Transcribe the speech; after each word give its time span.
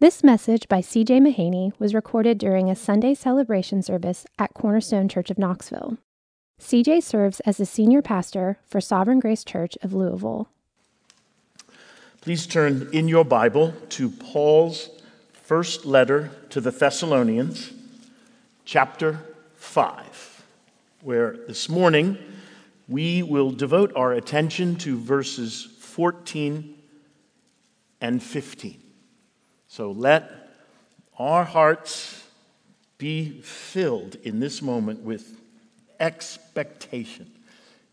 This 0.00 0.24
message 0.24 0.66
by 0.66 0.80
C.J. 0.80 1.20
Mahaney 1.20 1.78
was 1.78 1.92
recorded 1.92 2.38
during 2.38 2.70
a 2.70 2.74
Sunday 2.74 3.12
celebration 3.12 3.82
service 3.82 4.24
at 4.38 4.54
Cornerstone 4.54 5.10
Church 5.10 5.30
of 5.30 5.36
Knoxville. 5.36 5.98
CJ 6.58 7.02
serves 7.02 7.40
as 7.40 7.58
the 7.58 7.66
senior 7.66 8.00
pastor 8.00 8.56
for 8.64 8.80
Sovereign 8.80 9.20
Grace 9.20 9.44
Church 9.44 9.76
of 9.82 9.92
Louisville. 9.92 10.48
Please 12.22 12.46
turn 12.46 12.88
in 12.94 13.08
your 13.08 13.26
Bible 13.26 13.74
to 13.90 14.08
Paul's 14.08 14.88
first 15.34 15.84
letter 15.84 16.30
to 16.48 16.62
the 16.62 16.70
Thessalonians, 16.70 17.70
chapter 18.64 19.20
5, 19.56 20.42
where 21.02 21.36
this 21.46 21.68
morning 21.68 22.16
we 22.88 23.22
will 23.22 23.50
devote 23.50 23.92
our 23.94 24.14
attention 24.14 24.76
to 24.76 24.98
verses 24.98 25.68
14 25.78 26.74
and 28.00 28.22
15. 28.22 28.79
So 29.70 29.92
let 29.92 30.28
our 31.16 31.44
hearts 31.44 32.24
be 32.98 33.40
filled 33.40 34.16
in 34.16 34.40
this 34.40 34.60
moment 34.60 35.04
with 35.04 35.40
expectation, 36.00 37.30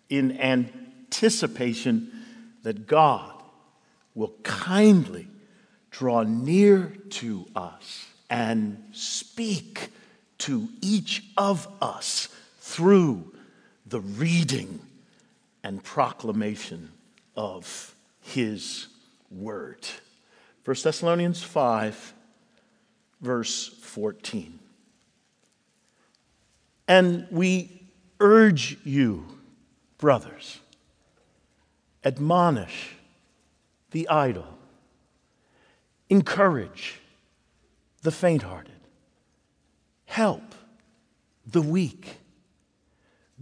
in 0.09 0.39
anticipation 0.39 2.11
that 2.63 2.87
God 2.87 3.31
will 4.15 4.33
kindly 4.41 5.27
draw 5.91 6.23
near 6.23 6.93
to 7.11 7.45
us 7.55 8.07
and 8.27 8.83
speak 8.91 9.89
to 10.39 10.69
each 10.81 11.25
of 11.37 11.67
us 11.79 12.27
through 12.59 13.35
the 13.85 14.01
reading 14.01 14.79
and 15.63 15.83
proclamation 15.83 16.89
of 17.35 17.93
His 18.21 18.87
Word. 19.29 19.85
1 20.67 20.75
Thessalonians 20.83 21.41
5, 21.41 22.13
verse 23.21 23.69
14. 23.83 24.59
And 26.89 27.25
we 27.31 27.89
urge 28.19 28.77
you, 28.83 29.25
brothers, 29.97 30.59
admonish 32.03 32.97
the 33.91 34.09
idle, 34.09 34.57
encourage 36.09 36.99
the 38.01 38.11
faint 38.11 38.43
hearted, 38.43 38.81
help 40.03 40.53
the 41.45 41.61
weak, 41.61 42.17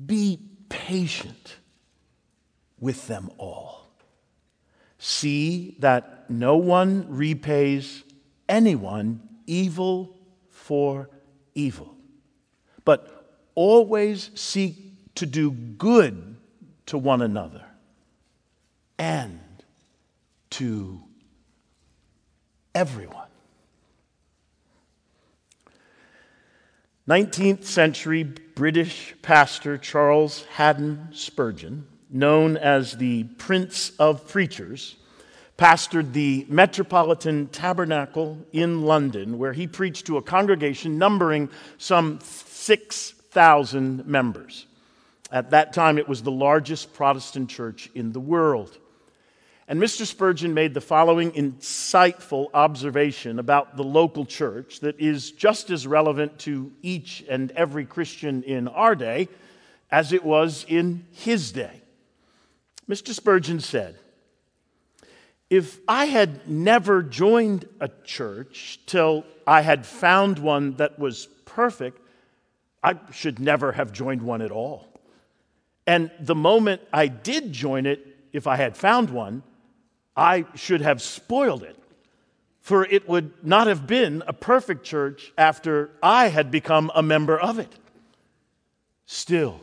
be 0.05 0.39
patient 0.69 1.55
with 2.80 3.08
them 3.08 3.31
all. 3.39 3.84
See 5.08 5.75
that 5.81 6.31
no 6.31 6.58
one 6.58 7.06
repays 7.09 8.03
anyone 8.50 9.22
evil 9.45 10.17
for 10.50 11.11
evil, 11.53 11.95
but 12.86 13.38
always 13.53 14.31
seek 14.33 15.14
to 15.14 15.28
do 15.28 15.52
good 15.52 16.38
to 16.88 16.98
one 16.98 17.22
another 17.22 17.64
and 18.98 19.39
to 20.50 21.03
everyone. 22.73 23.28
19th 27.08 27.64
century 27.64 28.23
British 28.23 29.14
pastor 29.22 29.78
Charles 29.78 30.45
Haddon 30.45 31.09
Spurgeon 31.11 31.86
known 32.16 32.55
as 32.55 32.94
the 32.94 33.25
Prince 33.25 33.91
of 33.99 34.25
Preachers, 34.27 34.95
pastored 35.58 36.13
the 36.13 36.45
Metropolitan 36.49 37.47
Tabernacle 37.47 38.38
in 38.53 38.83
London, 38.83 39.38
where 39.38 39.53
he 39.53 39.67
preached 39.67 40.05
to 40.08 40.17
a 40.17 40.21
congregation 40.21 40.97
numbering 40.97 41.49
some 41.77 42.19
6,000 42.21 44.08
members. 44.08 44.66
At 45.30 45.52
that 45.52 45.73
time, 45.73 45.97
it 45.97 46.08
was 46.08 46.23
the 46.23 46.31
largest 46.31 46.93
Protestant 46.93 47.49
church 47.49 47.89
in 47.93 48.14
the 48.14 48.20
world. 48.21 48.77
And 49.67 49.82
Mr. 49.82 50.05
Spurgeon 50.05 50.53
made 50.53 50.73
the 50.73 50.82
following 50.82 51.32
insightful 51.32 52.47
observation 52.53 53.39
about 53.39 53.76
the 53.76 53.83
local 53.83 54.23
church 54.26 54.80
that 54.82 54.99
is 54.99 55.32
just 55.32 55.70
as 55.70 55.86
relevant 55.86 56.39
to 56.39 56.71
each 56.82 57.26
and 57.27 57.52
every 57.52 57.86
Christian 57.86 58.43
in 58.43 58.67
our 58.70 58.95
day 58.95 59.27
as 59.92 60.14
it 60.14 60.23
was 60.23 60.65
in 60.70 61.05
his 61.11 61.52
day. 61.52 61.82
Mr. 62.89 63.13
Spurgeon 63.13 63.59
said, 63.59 63.97
If 65.49 65.79
I 65.87 66.05
had 66.05 66.47
never 66.47 67.01
joined 67.01 67.67
a 67.79 67.89
church 68.03 68.79
till 68.85 69.25
I 69.47 69.61
had 69.61 69.85
found 69.85 70.39
one 70.39 70.75
that 70.77 70.99
was 70.99 71.27
perfect, 71.45 71.99
I 72.83 72.99
should 73.11 73.39
never 73.39 73.71
have 73.71 73.91
joined 73.91 74.21
one 74.21 74.41
at 74.41 74.51
all. 74.51 74.87
And 75.87 76.11
the 76.19 76.35
moment 76.35 76.81
I 76.93 77.07
did 77.07 77.51
join 77.51 77.85
it, 77.85 78.05
if 78.33 78.47
I 78.47 78.55
had 78.55 78.77
found 78.77 79.09
one, 79.09 79.43
I 80.15 80.45
should 80.55 80.81
have 80.81 81.02
spoiled 81.02 81.63
it. 81.63 81.77
For 82.61 82.83
it 82.85 83.07
would 83.07 83.45
not 83.45 83.67
have 83.67 83.85
been 83.85 84.23
a 84.25 84.33
perfect 84.33 84.83
church 84.83 85.31
after 85.37 85.91
I 86.02 86.29
had 86.29 86.49
become 86.49 86.91
a 86.95 87.03
member 87.03 87.39
of 87.39 87.59
it. 87.59 87.71
Still, 89.05 89.61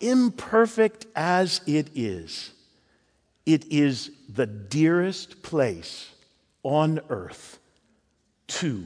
imperfect 0.00 1.06
as 1.14 1.60
it 1.66 1.90
is, 1.94 2.52
it 3.46 3.66
is 3.70 4.10
the 4.28 4.46
dearest 4.46 5.42
place 5.42 6.10
on 6.62 7.00
earth 7.08 7.58
to 8.46 8.84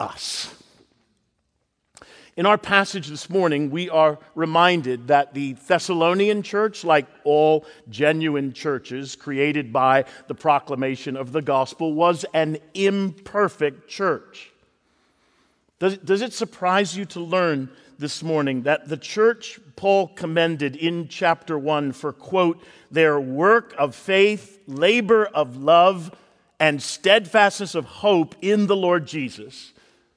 us. 0.00 0.54
In 2.38 2.46
our 2.46 2.56
passage 2.56 3.08
this 3.08 3.28
morning, 3.28 3.68
we 3.68 3.90
are 3.90 4.16
reminded 4.36 5.08
that 5.08 5.34
the 5.34 5.54
Thessalonian 5.54 6.44
church, 6.44 6.84
like 6.84 7.06
all 7.24 7.64
genuine 7.88 8.52
churches 8.52 9.16
created 9.16 9.72
by 9.72 10.04
the 10.28 10.36
proclamation 10.36 11.16
of 11.16 11.32
the 11.32 11.42
gospel, 11.42 11.94
was 11.94 12.24
an 12.34 12.58
imperfect 12.74 13.88
church. 13.88 14.52
Does, 15.80 15.98
does 15.98 16.22
it 16.22 16.32
surprise 16.32 16.96
you 16.96 17.04
to 17.06 17.20
learn 17.20 17.70
this 17.98 18.22
morning 18.22 18.62
that 18.62 18.88
the 18.88 18.96
church 18.96 19.58
Paul 19.74 20.08
commended 20.08 20.76
in 20.76 21.08
chapter 21.08 21.58
1 21.58 21.92
for, 21.92 22.12
quote, 22.12 22.62
their 22.90 23.18
work 23.18 23.74
of 23.76 23.94
faith, 23.94 24.60
labor 24.66 25.26
of 25.26 25.56
love, 25.56 26.16
and 26.60 26.80
steadfastness 26.80 27.74
of 27.74 27.84
hope 27.84 28.36
in 28.40 28.68
the 28.68 28.76
Lord 28.76 29.06
Jesus. 29.06 29.72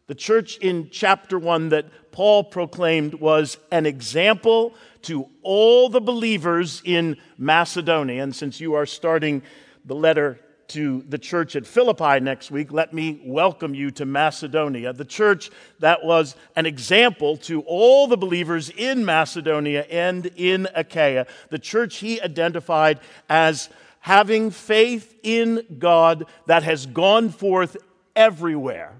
The 0.07 0.15
church 0.15 0.57
in 0.57 0.89
chapter 0.91 1.39
1 1.39 1.69
that 1.69 2.11
Paul 2.11 2.43
proclaimed 2.43 3.15
was 3.15 3.57
an 3.71 3.85
example 3.85 4.75
to 5.03 5.29
all 5.41 5.89
the 5.89 6.01
believers 6.01 6.81
in 6.85 7.17
Macedonia. 7.37 8.21
And 8.21 8.35
since 8.35 8.59
you 8.59 8.75
are 8.75 8.85
starting 8.85 9.41
the 9.85 9.95
letter 9.95 10.39
to 10.71 11.03
the 11.09 11.17
church 11.17 11.55
at 11.55 11.65
Philippi 11.65 12.19
next 12.19 12.49
week, 12.49 12.71
let 12.71 12.93
me 12.93 13.21
welcome 13.25 13.75
you 13.75 13.91
to 13.91 14.05
Macedonia, 14.05 14.93
the 14.93 15.05
church 15.05 15.49
that 15.79 16.03
was 16.03 16.35
an 16.55 16.65
example 16.65 17.35
to 17.37 17.61
all 17.61 18.07
the 18.07 18.17
believers 18.17 18.69
in 18.69 19.03
Macedonia 19.03 19.81
and 19.89 20.27
in 20.37 20.67
Achaia, 20.73 21.27
the 21.49 21.59
church 21.59 21.97
he 21.97 22.21
identified 22.21 22.99
as 23.29 23.69
having 23.99 24.49
faith 24.49 25.13
in 25.23 25.65
God 25.77 26.25
that 26.47 26.63
has 26.63 26.85
gone 26.85 27.29
forth 27.29 27.75
everywhere. 28.15 28.93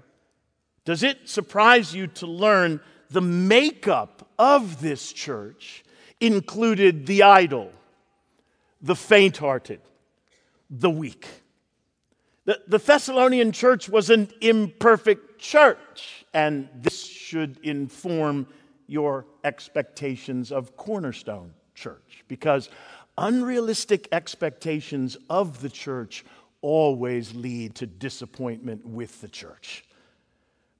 Does 0.84 1.02
it 1.02 1.28
surprise 1.28 1.94
you 1.94 2.06
to 2.08 2.26
learn 2.26 2.80
the 3.10 3.20
makeup 3.20 4.28
of 4.38 4.80
this 4.80 5.12
church 5.12 5.84
included 6.20 7.06
the 7.06 7.22
idle, 7.22 7.72
the 8.80 8.96
faint 8.96 9.38
hearted, 9.38 9.80
the 10.68 10.90
weak? 10.90 11.26
The, 12.44 12.60
the 12.66 12.78
Thessalonian 12.78 13.52
church 13.52 13.88
was 13.88 14.10
an 14.10 14.28
imperfect 14.40 15.38
church, 15.38 16.24
and 16.34 16.68
this 16.74 17.04
should 17.06 17.58
inform 17.62 18.48
your 18.88 19.26
expectations 19.44 20.50
of 20.50 20.76
Cornerstone 20.76 21.54
Church 21.74 22.24
because 22.28 22.68
unrealistic 23.16 24.08
expectations 24.12 25.16
of 25.30 25.60
the 25.60 25.68
church 25.68 26.24
always 26.62 27.34
lead 27.34 27.74
to 27.76 27.86
disappointment 27.86 28.86
with 28.86 29.20
the 29.20 29.28
church. 29.28 29.84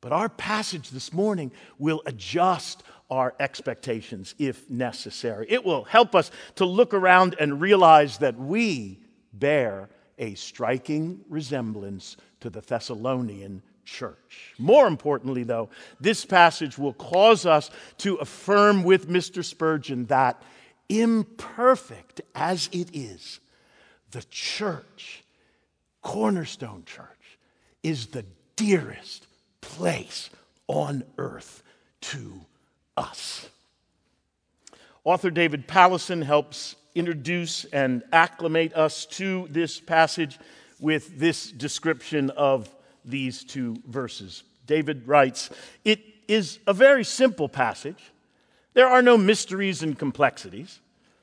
But 0.00 0.12
our 0.12 0.28
passage 0.28 0.90
this 0.90 1.12
morning 1.12 1.52
will 1.78 2.02
adjust 2.06 2.82
our 3.08 3.34
expectations 3.38 4.34
if 4.38 4.68
necessary. 4.68 5.46
It 5.48 5.64
will 5.64 5.84
help 5.84 6.14
us 6.14 6.30
to 6.56 6.64
look 6.64 6.92
around 6.92 7.36
and 7.38 7.60
realize 7.60 8.18
that 8.18 8.36
we 8.36 8.98
bear 9.32 9.88
a 10.22 10.34
striking 10.34 11.20
resemblance 11.28 12.16
to 12.40 12.48
the 12.48 12.60
Thessalonian 12.60 13.60
church. 13.84 14.54
More 14.56 14.86
importantly, 14.86 15.42
though, 15.42 15.68
this 16.00 16.24
passage 16.24 16.78
will 16.78 16.92
cause 16.92 17.44
us 17.44 17.70
to 17.98 18.14
affirm 18.14 18.84
with 18.84 19.08
Mr. 19.08 19.44
Spurgeon 19.44 20.06
that, 20.06 20.40
imperfect 20.88 22.20
as 22.36 22.68
it 22.70 22.90
is, 22.92 23.40
the 24.12 24.22
church, 24.30 25.24
Cornerstone 26.02 26.84
Church, 26.86 27.38
is 27.82 28.06
the 28.06 28.24
dearest 28.54 29.26
place 29.60 30.30
on 30.68 31.02
earth 31.18 31.64
to 32.00 32.42
us. 32.96 33.48
Author 35.02 35.30
David 35.30 35.66
Powlison 35.66 36.22
helps 36.22 36.76
introduce 36.94 37.64
and 37.66 38.02
acclimate 38.12 38.74
us 38.74 39.06
to 39.06 39.46
this 39.50 39.80
passage 39.80 40.38
with 40.80 41.18
this 41.18 41.50
description 41.50 42.30
of 42.30 42.74
these 43.04 43.44
two 43.44 43.76
verses. 43.86 44.42
David 44.66 45.06
writes, 45.06 45.50
It 45.84 46.00
is 46.28 46.58
a 46.66 46.74
very 46.74 47.04
simple 47.04 47.48
passage. 47.48 48.12
There 48.74 48.88
are 48.88 49.02
no 49.02 49.16
mysteries 49.16 49.82
and 49.82 49.98
complexities. 49.98 50.80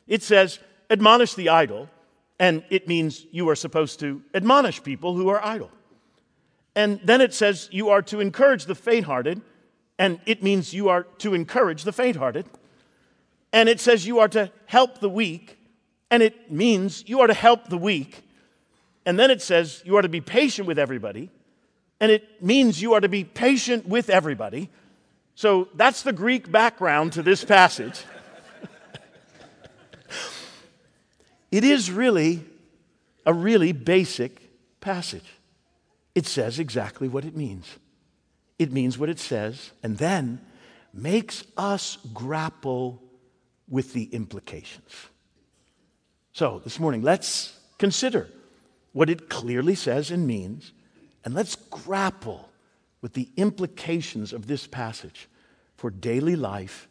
It 0.07 0.24
says, 0.24 0.60
admonish 0.89 1.36
the 1.36 1.50
idle, 1.50 1.89
and 2.39 2.63
it 2.69 2.88
means 2.88 3.25
you 3.31 3.50
are 3.50 3.56
supposed 3.56 4.00
to 4.00 4.24
admonish 4.33 4.81
people 4.81 5.16
who 5.16 5.30
are 5.30 5.44
idle. 5.44 5.71
And 6.75 7.00
then 7.04 7.21
it 7.21 7.33
says 7.33 7.69
you 7.71 7.89
are 7.89 8.01
to 8.04 8.19
encourage 8.19 8.66
the 8.66 8.75
faint 8.75 9.06
hearted, 9.06 9.42
and 9.98 10.19
it 10.25 10.42
means 10.42 10.74
you 10.74 10.89
are 10.89 11.04
to 11.19 11.33
encourage 11.33 11.83
the 11.83 11.92
faint 11.92 12.16
hearted. 12.16 12.45
And 13.51 13.68
it 13.68 13.80
says 13.80 14.07
you 14.07 14.19
are 14.19 14.30
to 14.30 14.51
help 14.66 15.00
the 15.00 15.10
weak, 15.10 15.59
and 16.12 16.24
it 16.24 16.52
means 16.52 17.04
you 17.08 17.22
are 17.22 17.28
to 17.28 17.34
help 17.34 17.68
the 17.68 17.78
weak. 17.78 18.24
And 19.06 19.18
then 19.18 19.32
it 19.32 19.42
says 19.42 19.82
you 19.86 19.98
are 19.98 20.02
to 20.02 20.10
be 20.10 20.22
patient 20.22 20.68
with 20.68 20.80
everybody, 20.80 21.30
and 22.00 22.12
it 22.12 22.44
means 22.44 22.82
you 22.82 22.94
are 22.94 23.02
to 23.02 23.10
be 23.10 23.24
patient 23.24 23.88
with 23.88 24.10
everybody. 24.10 24.70
So 25.36 25.70
that's 25.76 26.04
the 26.04 26.14
Greek 26.14 26.52
background 26.52 27.14
to 27.14 27.24
this 27.24 27.44
passage. 27.44 28.04
it 31.52 31.64
is 31.64 31.92
really 31.92 32.44
a 33.26 33.34
really 33.34 33.72
basic 33.72 34.42
passage. 34.82 35.36
It 36.16 36.26
says 36.26 36.60
exactly 36.60 37.08
what 37.08 37.26
it 37.26 37.36
means. 37.36 37.78
It 38.58 38.72
means 38.72 38.98
what 38.98 39.10
it 39.10 39.20
says, 39.20 39.72
and 39.82 39.98
then 39.98 40.42
makes 40.94 41.46
us 41.56 41.98
grapple 42.14 43.02
with 43.70 43.94
the 43.94 44.06
implications. 44.06 44.92
So, 46.40 46.62
this 46.64 46.80
morning, 46.80 47.02
let's 47.02 47.60
consider 47.78 48.30
what 48.94 49.10
it 49.10 49.28
clearly 49.28 49.76
says 49.76 50.10
and 50.10 50.26
means, 50.26 50.72
and 51.26 51.34
let's 51.34 51.58
grapple 51.58 52.50
with 53.02 53.12
the 53.12 53.28
implications 53.36 54.32
of 54.32 54.48
this 54.48 54.66
passage 54.66 55.28
for 55.76 55.90
daily 55.90 56.38
life 56.38 56.88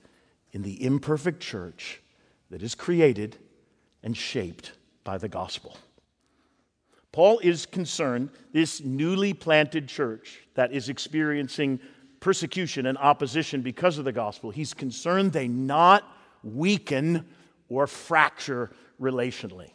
in 0.52 0.60
the 0.60 0.84
imperfect 0.84 1.40
church 1.40 2.02
that 2.50 2.62
is 2.62 2.74
created 2.74 3.38
and 4.02 4.14
shaped 4.14 4.72
by 5.02 5.16
the 5.16 5.30
gospel. 5.30 5.78
Paul 7.10 7.38
is 7.38 7.64
concerned 7.64 8.28
this 8.52 8.82
newly 8.82 9.32
planted 9.32 9.88
church 9.88 10.40
that 10.56 10.74
is 10.74 10.90
experiencing 10.90 11.80
persecution 12.20 12.84
and 12.84 12.98
opposition 12.98 13.62
because 13.62 13.96
of 13.96 14.04
the 14.04 14.12
gospel, 14.12 14.50
he's 14.50 14.74
concerned 14.74 15.32
they 15.32 15.48
not 15.48 16.04
weaken 16.42 17.24
or 17.68 17.86
fracture 17.86 18.70
relationally. 19.00 19.70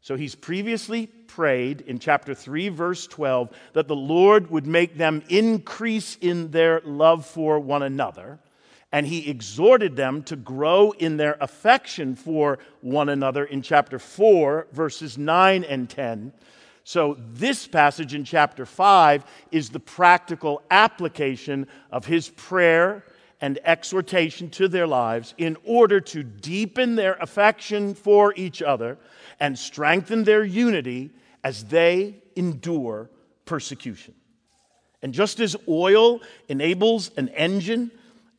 So 0.00 0.16
he's 0.16 0.34
previously 0.34 1.06
prayed 1.06 1.82
in 1.82 2.00
chapter 2.00 2.34
3, 2.34 2.70
verse 2.70 3.06
12, 3.06 3.50
that 3.72 3.86
the 3.86 3.94
Lord 3.96 4.50
would 4.50 4.66
make 4.66 4.96
them 4.96 5.22
increase 5.28 6.18
in 6.20 6.50
their 6.50 6.80
love 6.84 7.24
for 7.24 7.60
one 7.60 7.84
another. 7.84 8.40
And 8.90 9.06
he 9.06 9.30
exhorted 9.30 9.94
them 9.94 10.24
to 10.24 10.36
grow 10.36 10.90
in 10.90 11.16
their 11.16 11.36
affection 11.40 12.16
for 12.16 12.58
one 12.80 13.08
another 13.08 13.44
in 13.44 13.62
chapter 13.62 13.98
4, 13.98 14.66
verses 14.72 15.16
9 15.16 15.64
and 15.64 15.88
10. 15.88 16.32
So, 16.84 17.16
this 17.32 17.68
passage 17.68 18.12
in 18.12 18.24
chapter 18.24 18.66
5 18.66 19.24
is 19.52 19.70
the 19.70 19.78
practical 19.78 20.62
application 20.68 21.68
of 21.92 22.06
his 22.06 22.28
prayer 22.28 23.04
and 23.42 23.58
exhortation 23.64 24.48
to 24.48 24.68
their 24.68 24.86
lives 24.86 25.34
in 25.36 25.56
order 25.64 26.00
to 26.00 26.22
deepen 26.22 26.94
their 26.94 27.14
affection 27.14 27.92
for 27.92 28.32
each 28.36 28.62
other 28.62 28.96
and 29.40 29.58
strengthen 29.58 30.22
their 30.22 30.44
unity 30.44 31.10
as 31.42 31.64
they 31.64 32.14
endure 32.36 33.10
persecution. 33.44 34.14
And 35.02 35.12
just 35.12 35.40
as 35.40 35.56
oil 35.68 36.20
enables 36.48 37.10
an 37.16 37.28
engine 37.30 37.90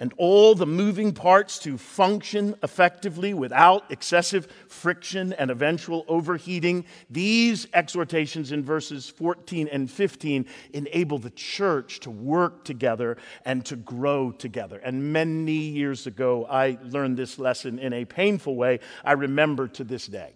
and 0.04 0.14
all 0.18 0.54
the 0.54 0.66
moving 0.66 1.14
parts 1.14 1.58
to 1.58 1.78
function 1.78 2.56
effectively 2.62 3.34
without 3.34 3.90
excessive 3.90 4.52
friction 4.68 5.32
and 5.32 5.50
eventual 5.50 6.04
overheating. 6.10 6.84
These 7.10 7.68
exhortations 7.74 8.52
in 8.52 8.66
verses 8.66 9.08
14 9.08 9.70
and 9.70 9.90
15 9.90 10.46
enable 10.74 11.20
the 11.20 11.30
church 11.30 12.02
to 12.02 12.12
work 12.12 12.66
together 12.66 13.16
and 13.46 13.66
to 13.66 13.78
grow 13.78 14.34
together. 14.34 14.78
And 14.80 15.14
many 15.14 15.54
years 15.54 16.06
ago, 16.06 16.48
I 16.50 16.78
learned 16.84 17.16
this 17.16 17.40
lesson 17.40 17.80
in 17.80 17.94
a 17.94 18.04
painful 18.04 18.58
way 18.58 18.82
I 19.06 19.14
remember 19.14 19.70
to 19.70 19.86
this 19.86 20.08
day 20.08 20.34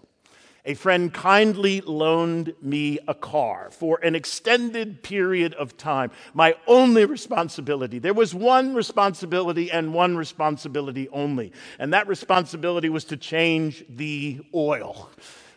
a 0.68 0.74
friend 0.74 1.14
kindly 1.14 1.80
loaned 1.82 2.54
me 2.62 3.00
a 3.08 3.16
car 3.16 3.70
for 3.72 4.00
an 4.04 4.16
extended 4.16 5.02
period 5.02 5.54
of 5.54 5.78
time. 5.78 6.12
My 6.34 6.56
only 6.68 7.06
responsibility, 7.06 8.00
there 8.00 8.14
was 8.14 8.36
one 8.36 8.76
responsibility 8.76 9.72
and 9.72 9.94
one 9.94 10.18
responsibility 10.18 11.08
only, 11.10 11.54
and 11.80 11.94
that 11.94 12.08
responsibility 12.08 12.90
was 12.90 13.06
to 13.06 13.18
change 13.18 13.86
the 13.88 14.42
oil. 14.54 15.10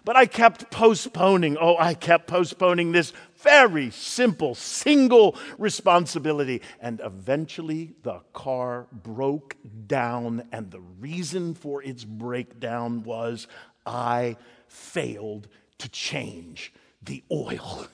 But 0.05 0.17
I 0.17 0.27
kept 0.27 0.71
postponing, 0.71 1.59
oh, 1.61 1.77
I 1.77 1.95
kept 1.95 2.27
postponing 2.27 2.93
this 2.93 3.13
very 3.43 3.91
simple, 3.91 4.55
single 4.55 5.37
responsibility. 5.59 6.63
And 6.81 7.03
eventually 7.05 7.95
the 8.03 8.21
car 8.33 8.87
broke 8.93 9.57
down, 9.87 10.45
and 10.53 10.71
the 10.71 10.81
reason 10.81 11.55
for 11.55 11.83
its 11.83 12.05
breakdown 12.05 13.03
was 13.03 13.47
I 13.85 14.37
failed 14.71 15.49
to 15.79 15.89
change 15.89 16.73
the 17.03 17.23
oil. 17.31 17.87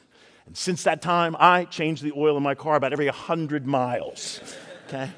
And 0.46 0.56
since 0.56 0.84
that 0.84 1.02
time, 1.02 1.34
I 1.38 1.64
change 1.64 2.00
the 2.00 2.12
oil 2.16 2.36
in 2.36 2.42
my 2.42 2.54
car 2.54 2.76
about 2.76 2.92
every 2.92 3.06
100 3.06 3.66
miles. 3.66 4.40
Okay? 4.86 5.10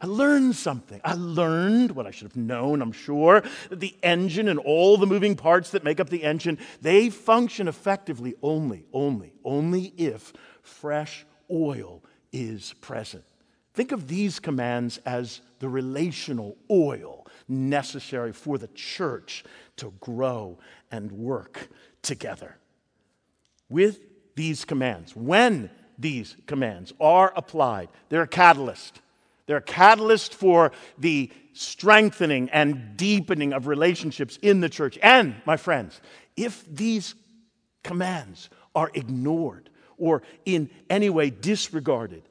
I 0.00 0.06
learned 0.06 0.56
something. 0.56 1.00
I 1.04 1.14
learned 1.14 1.92
what 1.92 2.06
I 2.06 2.10
should 2.10 2.28
have 2.28 2.36
known, 2.36 2.82
I'm 2.82 2.92
sure, 2.92 3.42
that 3.70 3.80
the 3.80 3.96
engine 4.02 4.48
and 4.48 4.58
all 4.58 4.96
the 4.96 5.06
moving 5.06 5.36
parts 5.36 5.70
that 5.70 5.84
make 5.84 6.00
up 6.00 6.10
the 6.10 6.24
engine, 6.24 6.58
they 6.82 7.08
function 7.10 7.68
effectively 7.68 8.34
only, 8.42 8.86
only, 8.92 9.32
only 9.44 9.92
if 9.96 10.32
fresh 10.62 11.24
oil 11.50 12.02
is 12.32 12.74
present. 12.80 13.24
Think 13.72 13.92
of 13.92 14.08
these 14.08 14.38
commands 14.38 14.98
as 15.06 15.40
the 15.60 15.68
relational 15.68 16.56
oil 16.70 17.25
necessary 17.48 18.32
for 18.32 18.58
the 18.58 18.68
church 18.68 19.44
to 19.76 19.92
grow 20.00 20.58
and 20.90 21.12
work 21.12 21.68
together. 22.02 22.56
With 23.68 24.00
these 24.34 24.64
commands, 24.64 25.14
when 25.16 25.70
these 25.98 26.36
commands 26.46 26.92
are 27.00 27.32
applied, 27.36 27.88
they're 28.08 28.22
a 28.22 28.28
catalyst. 28.28 29.00
They're 29.46 29.58
a 29.58 29.62
catalyst 29.62 30.34
for 30.34 30.72
the 30.98 31.30
strengthening 31.52 32.50
and 32.50 32.96
deepening 32.96 33.52
of 33.52 33.66
relationships 33.66 34.38
in 34.42 34.60
the 34.60 34.68
church. 34.68 34.98
And, 35.02 35.36
my 35.46 35.56
friends, 35.56 36.00
if 36.36 36.64
these 36.66 37.14
commands 37.82 38.50
are 38.74 38.90
ignored 38.92 39.70
or 39.96 40.22
in 40.44 40.68
any 40.90 41.08
way 41.08 41.30
disregarded, 41.30 42.22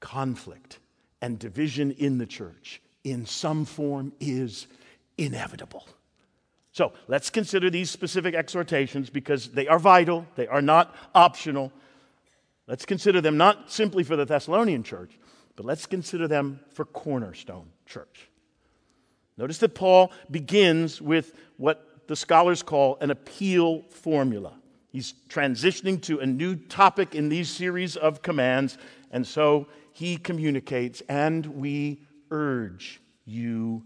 conflict 0.00 0.78
and 1.20 1.38
division 1.38 1.90
in 1.92 2.18
the 2.18 2.26
church 2.26 2.80
in 3.04 3.26
some 3.26 3.64
form 3.64 4.12
is 4.20 4.66
inevitable. 5.16 5.86
So 6.72 6.92
let's 7.08 7.30
consider 7.30 7.70
these 7.70 7.90
specific 7.90 8.34
exhortations 8.34 9.10
because 9.10 9.50
they 9.50 9.66
are 9.66 9.78
vital, 9.78 10.26
they 10.36 10.46
are 10.46 10.62
not 10.62 10.94
optional. 11.14 11.72
Let's 12.66 12.84
consider 12.84 13.20
them 13.20 13.36
not 13.36 13.70
simply 13.72 14.04
for 14.04 14.14
the 14.14 14.24
Thessalonian 14.26 14.82
church, 14.82 15.18
but 15.56 15.66
let's 15.66 15.86
consider 15.86 16.28
them 16.28 16.60
for 16.72 16.84
Cornerstone 16.84 17.70
Church. 17.86 18.28
Notice 19.36 19.58
that 19.58 19.74
Paul 19.74 20.12
begins 20.30 21.00
with 21.00 21.34
what 21.56 22.06
the 22.08 22.16
scholars 22.16 22.62
call 22.62 22.98
an 23.00 23.10
appeal 23.10 23.82
formula. 23.90 24.54
He's 24.90 25.14
transitioning 25.28 26.00
to 26.02 26.20
a 26.20 26.26
new 26.26 26.56
topic 26.56 27.14
in 27.14 27.28
these 27.28 27.48
series 27.50 27.96
of 27.96 28.22
commands, 28.22 28.78
and 29.10 29.26
so 29.26 29.66
he 29.92 30.16
communicates, 30.16 31.02
and 31.08 31.44
we 31.46 32.00
urge 32.30 33.00
you, 33.24 33.82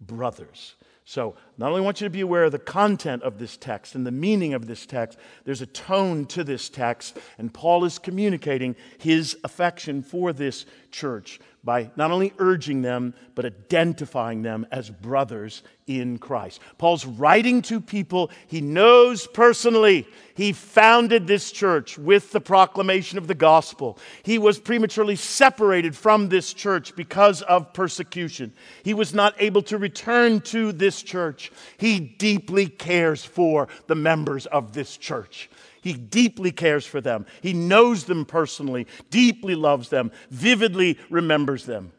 brothers. 0.00 0.76
So, 1.04 1.34
not 1.60 1.68
only 1.68 1.82
want 1.82 2.00
you 2.00 2.06
to 2.06 2.10
be 2.10 2.22
aware 2.22 2.44
of 2.44 2.52
the 2.52 2.58
content 2.58 3.22
of 3.22 3.38
this 3.38 3.56
text 3.56 3.94
and 3.94 4.06
the 4.06 4.10
meaning 4.10 4.54
of 4.54 4.66
this 4.66 4.86
text, 4.86 5.18
there's 5.44 5.60
a 5.60 5.66
tone 5.66 6.24
to 6.26 6.42
this 6.42 6.70
text, 6.70 7.18
and 7.36 7.52
Paul 7.52 7.84
is 7.84 7.98
communicating 7.98 8.74
his 8.98 9.36
affection 9.44 10.02
for 10.02 10.32
this 10.32 10.64
church 10.90 11.38
by 11.62 11.90
not 11.96 12.10
only 12.10 12.32
urging 12.38 12.82
them, 12.82 13.14
but 13.34 13.44
identifying 13.44 14.42
them 14.42 14.66
as 14.70 14.88
brothers 14.88 15.62
in 15.86 16.18
Christ. 16.18 16.60
Paul's 16.78 17.04
writing 17.04 17.62
to 17.62 17.80
people 17.80 18.30
he 18.46 18.60
knows 18.60 19.26
personally. 19.26 20.06
He 20.34 20.52
founded 20.52 21.26
this 21.26 21.52
church 21.52 21.98
with 21.98 22.32
the 22.32 22.40
proclamation 22.40 23.18
of 23.18 23.26
the 23.26 23.34
gospel. 23.34 23.98
He 24.22 24.38
was 24.38 24.58
prematurely 24.58 25.16
separated 25.16 25.94
from 25.94 26.28
this 26.28 26.54
church 26.54 26.96
because 26.96 27.42
of 27.42 27.72
persecution. 27.74 28.52
He 28.82 28.94
was 28.94 29.12
not 29.12 29.34
able 29.38 29.62
to 29.62 29.76
return 29.76 30.40
to 30.42 30.72
this 30.72 31.02
church. 31.02 31.49
He 31.76 32.00
deeply 32.00 32.66
cares 32.66 33.24
for 33.24 33.68
the 33.86 33.94
members 33.94 34.46
of 34.46 34.72
this 34.72 34.96
church. 34.96 35.50
He 35.82 35.94
deeply 35.94 36.52
cares 36.52 36.86
for 36.86 37.00
them. 37.00 37.26
He 37.42 37.52
knows 37.52 38.04
them 38.04 38.24
personally, 38.24 38.86
deeply 39.10 39.54
loves 39.54 39.88
them, 39.88 40.12
vividly 40.30 40.98
remembers 41.08 41.64
them. 41.64 41.92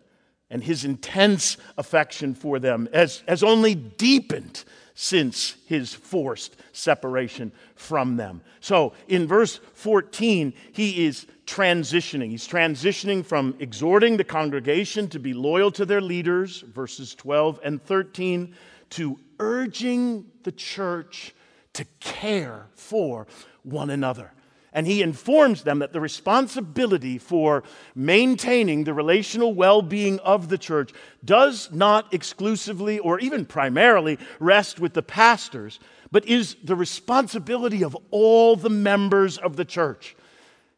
And 0.49 0.63
his 0.63 0.83
intense 0.83 1.57
affection 1.77 2.35
for 2.35 2.59
them 2.59 2.89
has, 2.93 3.23
has 3.27 3.41
only 3.41 3.73
deepened 3.73 4.63
since 4.93 5.55
his 5.65 5.93
forced 5.93 6.57
separation 6.73 7.51
from 7.75 8.17
them. 8.17 8.41
So 8.59 8.93
in 9.07 9.27
verse 9.27 9.59
14, 9.73 10.53
he 10.73 11.05
is 11.05 11.25
transitioning. 11.47 12.29
He's 12.29 12.47
transitioning 12.47 13.25
from 13.25 13.55
exhorting 13.59 14.17
the 14.17 14.23
congregation 14.23 15.07
to 15.09 15.19
be 15.19 15.33
loyal 15.33 15.71
to 15.71 15.85
their 15.85 16.01
leaders, 16.01 16.61
verses 16.61 17.15
12 17.15 17.59
and 17.63 17.81
13, 17.83 18.53
to 18.91 19.17
urging 19.41 20.25
the 20.43 20.51
church 20.51 21.35
to 21.73 21.85
care 21.99 22.67
for 22.75 23.27
one 23.63 23.89
another. 23.89 24.31
And 24.73 24.87
he 24.87 25.01
informs 25.01 25.63
them 25.63 25.79
that 25.79 25.91
the 25.91 25.99
responsibility 25.99 27.17
for 27.17 27.63
maintaining 27.93 28.85
the 28.85 28.93
relational 28.93 29.53
well 29.53 29.81
being 29.81 30.19
of 30.19 30.47
the 30.47 30.57
church 30.57 30.93
does 31.25 31.69
not 31.73 32.13
exclusively 32.13 32.97
or 32.99 33.19
even 33.19 33.45
primarily 33.45 34.17
rest 34.39 34.79
with 34.79 34.93
the 34.93 35.03
pastors, 35.03 35.79
but 36.09 36.25
is 36.25 36.55
the 36.63 36.75
responsibility 36.75 37.83
of 37.83 37.97
all 38.11 38.55
the 38.55 38.69
members 38.69 39.37
of 39.37 39.57
the 39.57 39.65
church. 39.65 40.15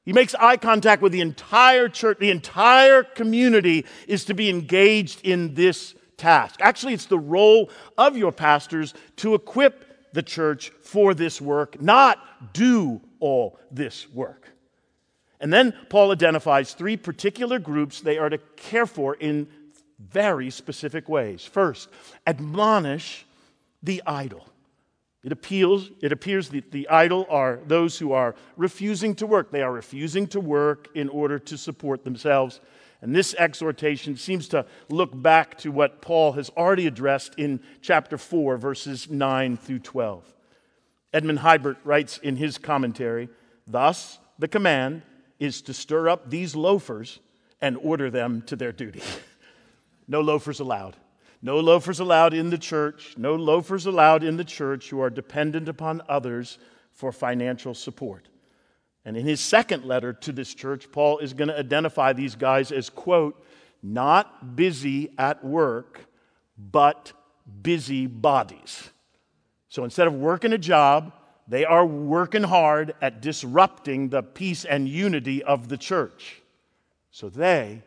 He 0.06 0.12
makes 0.12 0.34
eye 0.36 0.58
contact 0.58 1.02
with 1.02 1.12
the 1.12 1.22
entire 1.22 1.88
church. 1.88 2.18
The 2.18 2.32
entire 2.32 3.04
community 3.04 3.86
is 4.08 4.26
to 4.26 4.34
be 4.34 4.50
engaged 4.50 5.22
in 5.24 5.54
this 5.54 5.94
task. 6.24 6.62
Actually, 6.62 6.94
it's 6.94 7.08
the 7.08 7.20
role 7.20 7.70
of 7.98 8.16
your 8.16 8.32
pastors 8.32 8.94
to 9.18 9.34
equip 9.36 10.14
the 10.14 10.24
church 10.24 10.70
for 10.82 11.14
this 11.14 11.42
work, 11.42 11.82
not 11.82 12.54
do 12.54 13.02
all 13.20 13.60
this 13.72 14.10
work. 14.10 14.48
And 15.42 15.52
then 15.52 15.74
Paul 15.90 16.14
identifies 16.14 16.74
three 16.74 16.96
particular 16.96 17.60
groups 17.60 18.00
they 18.00 18.18
are 18.18 18.30
to 18.30 18.38
care 18.56 18.86
for 18.86 19.16
in 19.16 19.48
very 20.00 20.50
specific 20.50 21.10
ways. 21.10 21.44
First, 21.44 21.90
admonish 22.26 23.26
the 23.82 24.02
idle. 24.06 24.48
It 25.26 25.34
appeals, 25.34 25.90
it 26.02 26.14
appears 26.14 26.48
that 26.50 26.72
the 26.72 26.88
idle 26.88 27.26
are 27.30 27.60
those 27.68 28.00
who 28.00 28.14
are 28.14 28.36
refusing 28.56 29.14
to 29.16 29.28
work. 29.28 29.52
They 29.52 29.62
are 29.62 29.74
refusing 29.74 30.28
to 30.28 30.40
work 30.40 30.88
in 30.96 31.10
order 31.10 31.38
to 31.40 31.58
support 31.58 32.06
themselves. 32.06 32.62
And 33.04 33.14
this 33.14 33.36
exhortation 33.38 34.16
seems 34.16 34.48
to 34.48 34.66
look 34.88 35.12
back 35.14 35.58
to 35.58 35.74
what 35.74 36.02
Paul 36.02 36.32
has 36.32 36.50
already 36.52 36.88
addressed 36.88 37.36
in 37.36 37.60
chapter 37.82 38.18
4, 38.18 38.56
verses 38.56 39.10
9 39.10 39.58
through 39.58 39.80
12. 39.80 40.34
Edmond 41.12 41.40
Hiebert 41.40 41.76
writes 41.84 42.18
in 42.20 42.38
his 42.38 42.58
commentary 42.58 43.28
Thus, 43.68 44.20
the 44.40 44.48
command 44.48 45.02
is 45.38 45.62
to 45.64 45.74
stir 45.74 46.08
up 46.08 46.30
these 46.30 46.56
loafers 46.56 47.20
and 47.60 47.76
order 47.76 48.10
them 48.10 48.42
to 48.44 48.56
their 48.56 48.72
duty. 48.72 49.02
no 50.08 50.22
loafers 50.22 50.62
allowed. 50.62 50.96
No 51.42 51.60
loafers 51.60 52.00
allowed 52.00 52.34
in 52.34 52.52
the 52.52 52.58
church. 52.58 53.16
No 53.18 53.36
loafers 53.36 53.86
allowed 53.86 54.24
in 54.24 54.38
the 54.38 54.46
church 54.46 54.90
who 54.90 55.02
are 55.02 55.10
dependent 55.10 55.68
upon 55.68 56.02
others 56.08 56.58
for 56.94 57.12
financial 57.12 57.74
support. 57.74 58.30
And 59.06 59.18
in 59.18 59.26
his 59.26 59.42
second 59.42 59.84
letter 59.86 60.14
to 60.14 60.32
this 60.32 60.54
church, 60.54 60.92
Paul 60.92 61.20
is 61.20 61.34
going 61.34 61.50
to 61.50 61.60
identify 61.60 62.14
these 62.14 62.36
guys 62.36 62.72
as, 62.72 62.90
quote, 62.90 63.44
not 63.82 64.56
busy 64.56 65.12
at 65.18 65.44
work, 65.44 66.06
but 66.58 67.12
busy 67.62 68.08
bodies. 68.08 68.90
So 69.68 69.84
instead 69.84 70.08
of 70.08 70.14
working 70.14 70.54
a 70.54 70.58
job, 70.58 71.14
they 71.48 71.66
are 71.66 71.86
working 71.86 72.44
hard 72.44 72.96
at 73.02 73.22
disrupting 73.22 74.10
the 74.10 74.24
peace 74.24 74.64
and 74.64 74.88
unity 74.88 75.44
of 75.44 75.68
the 75.68 75.78
church. 75.78 76.42
So 77.12 77.28
they 77.28 77.82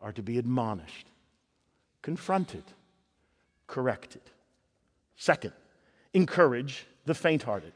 are 0.00 0.12
to 0.12 0.22
be 0.22 0.38
admonished, 0.38 1.06
confronted, 2.02 2.64
corrected. 3.66 4.22
Second, 5.16 5.52
encourage 6.14 6.86
the 7.04 7.14
faint 7.14 7.42
hearted. 7.42 7.72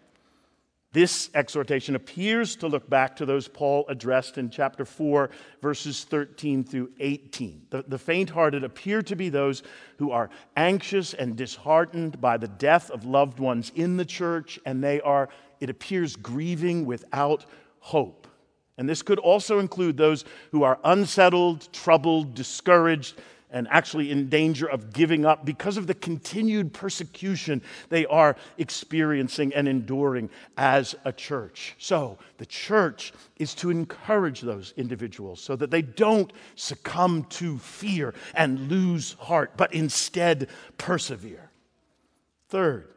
This 0.95 1.29
exhortation 1.35 1.97
appears 1.97 2.55
to 2.57 2.69
look 2.69 2.89
back 2.89 3.17
to 3.17 3.27
those 3.27 3.49
Paul 3.49 3.85
addressed 3.89 4.39
in 4.39 4.49
chapter 4.49 4.85
4, 4.85 5.29
verses 5.61 6.05
13 6.05 6.63
through 6.63 6.93
18. 7.01 7.67
The, 7.71 7.85
the 7.89 7.99
faint 7.99 8.31
hearted 8.31 8.63
appear 8.63 9.03
to 9.03 9.17
be 9.17 9.29
those 9.29 9.65
who 9.99 10.13
are 10.13 10.31
anxious 10.57 11.13
and 11.13 11.35
disheartened 11.35 12.21
by 12.21 12.37
the 12.37 12.47
death 12.47 12.93
of 12.93 13.05
loved 13.05 13.41
ones 13.41 13.73
in 13.75 13.97
the 13.97 14.05
church, 14.05 14.61
and 14.65 14.85
they 14.85 15.01
are, 15.01 15.31
it 15.59 15.69
appears, 15.69 16.15
grieving 16.15 16.87
without 16.87 17.45
hope. 17.81 18.29
And 18.79 18.89
this 18.89 19.03
could 19.03 19.19
also 19.19 19.59
include 19.59 19.97
those 19.97 20.25
who 20.53 20.63
are 20.63 20.79
unsettled, 20.85 21.73
troubled, 21.73 22.37
discouraged, 22.37 23.21
and 23.55 23.69
actually 23.71 24.11
in 24.11 24.29
danger 24.29 24.69
of 24.69 24.93
giving 24.93 25.25
up 25.25 25.45
because 25.47 25.77
of 25.77 25.87
the 25.87 25.95
continued 25.95 26.75
persecution 26.75 27.63
they 27.89 28.05
are 28.07 28.37
experiencing 28.59 29.55
and 29.55 29.69
enduring 29.69 30.29
as 30.59 30.95
a 31.05 31.13
church. 31.13 31.77
So, 31.79 32.19
the 32.39 32.47
church 32.47 33.13
is 33.37 33.55
to 33.57 33.71
encourage 33.71 34.41
those 34.41 34.75
individuals 34.77 35.41
so 35.41 35.55
that 35.57 35.71
they 35.71 35.83
don't 35.83 36.33
succumb 36.57 37.25
to 37.31 37.59
fear 37.59 38.13
and 38.35 38.69
lose 38.69 39.13
heart, 39.15 39.53
but 39.57 39.73
instead 39.73 40.49
persevere. 40.77 41.49
Third, 42.49 42.89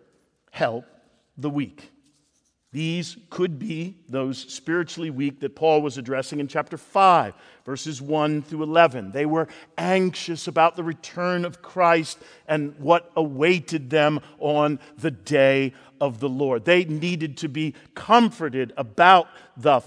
help 0.49 0.85
the 1.37 1.51
weak. 1.51 1.91
These 2.77 3.17
could 3.31 3.57
be 3.57 3.95
those 4.07 4.37
spiritually 4.37 5.09
weak 5.09 5.39
that 5.39 5.55
Paul 5.55 5.81
was 5.81 5.97
addressing 5.97 6.39
in 6.39 6.47
chapter 6.47 6.77
5, 6.77 7.33
verses 7.65 8.03
1 8.03 8.43
through 8.43 8.61
11. 8.61 9.13
They 9.13 9.25
were 9.25 9.47
anxious 9.79 10.47
about 10.47 10.75
the 10.75 10.83
return 10.83 11.43
of 11.43 11.63
Christ 11.63 12.19
and 12.47 12.77
what 12.77 13.11
awaited 13.15 13.89
them 13.89 14.19
on 14.37 14.79
the 14.95 15.09
day 15.09 15.73
of 15.99 16.19
the 16.19 16.29
Lord. 16.29 16.65
They 16.65 16.85
needed 16.85 17.37
to 17.37 17.49
be 17.49 17.73
comforted 17.95 18.73
about 18.77 19.27
the 19.57 19.81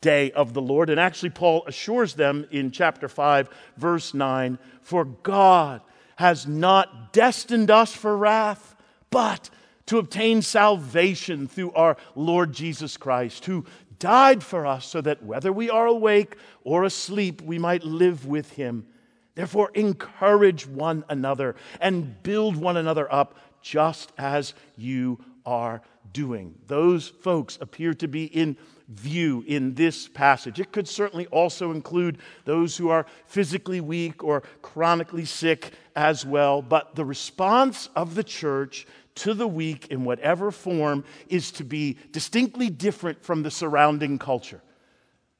day 0.00 0.32
of 0.32 0.54
the 0.54 0.60
Lord. 0.60 0.90
And 0.90 0.98
actually, 0.98 1.30
Paul 1.30 1.62
assures 1.68 2.14
them 2.14 2.48
in 2.50 2.72
chapter 2.72 3.08
5, 3.08 3.48
verse 3.76 4.12
9 4.12 4.58
For 4.80 5.04
God 5.04 5.82
has 6.16 6.48
not 6.48 7.12
destined 7.12 7.70
us 7.70 7.94
for 7.94 8.16
wrath, 8.16 8.74
but 9.08 9.50
to 9.86 9.98
obtain 9.98 10.42
salvation 10.42 11.46
through 11.46 11.72
our 11.72 11.96
Lord 12.14 12.52
Jesus 12.52 12.96
Christ, 12.96 13.44
who 13.44 13.64
died 13.98 14.42
for 14.42 14.66
us 14.66 14.86
so 14.86 15.00
that 15.00 15.22
whether 15.22 15.52
we 15.52 15.70
are 15.70 15.86
awake 15.86 16.36
or 16.64 16.84
asleep, 16.84 17.40
we 17.42 17.58
might 17.58 17.84
live 17.84 18.26
with 18.26 18.52
him. 18.52 18.86
Therefore, 19.34 19.70
encourage 19.74 20.66
one 20.66 21.04
another 21.08 21.56
and 21.80 22.22
build 22.22 22.56
one 22.56 22.76
another 22.76 23.12
up 23.12 23.38
just 23.62 24.12
as 24.18 24.54
you 24.76 25.24
are 25.46 25.82
doing. 26.12 26.54
Those 26.66 27.08
folks 27.08 27.58
appear 27.60 27.94
to 27.94 28.08
be 28.08 28.24
in 28.24 28.56
view 28.88 29.44
in 29.46 29.74
this 29.74 30.08
passage. 30.08 30.60
It 30.60 30.72
could 30.72 30.86
certainly 30.86 31.26
also 31.28 31.70
include 31.70 32.18
those 32.44 32.76
who 32.76 32.88
are 32.90 33.06
physically 33.26 33.80
weak 33.80 34.22
or 34.22 34.42
chronically 34.60 35.24
sick 35.24 35.72
as 35.96 36.26
well. 36.26 36.60
But 36.60 36.94
the 36.94 37.04
response 37.04 37.88
of 37.96 38.14
the 38.14 38.24
church 38.24 38.86
to 39.14 39.34
the 39.34 39.46
weak 39.46 39.88
in 39.90 40.04
whatever 40.04 40.50
form 40.50 41.04
is 41.28 41.50
to 41.52 41.64
be 41.64 41.98
distinctly 42.10 42.70
different 42.70 43.22
from 43.24 43.42
the 43.42 43.50
surrounding 43.50 44.18
culture. 44.18 44.62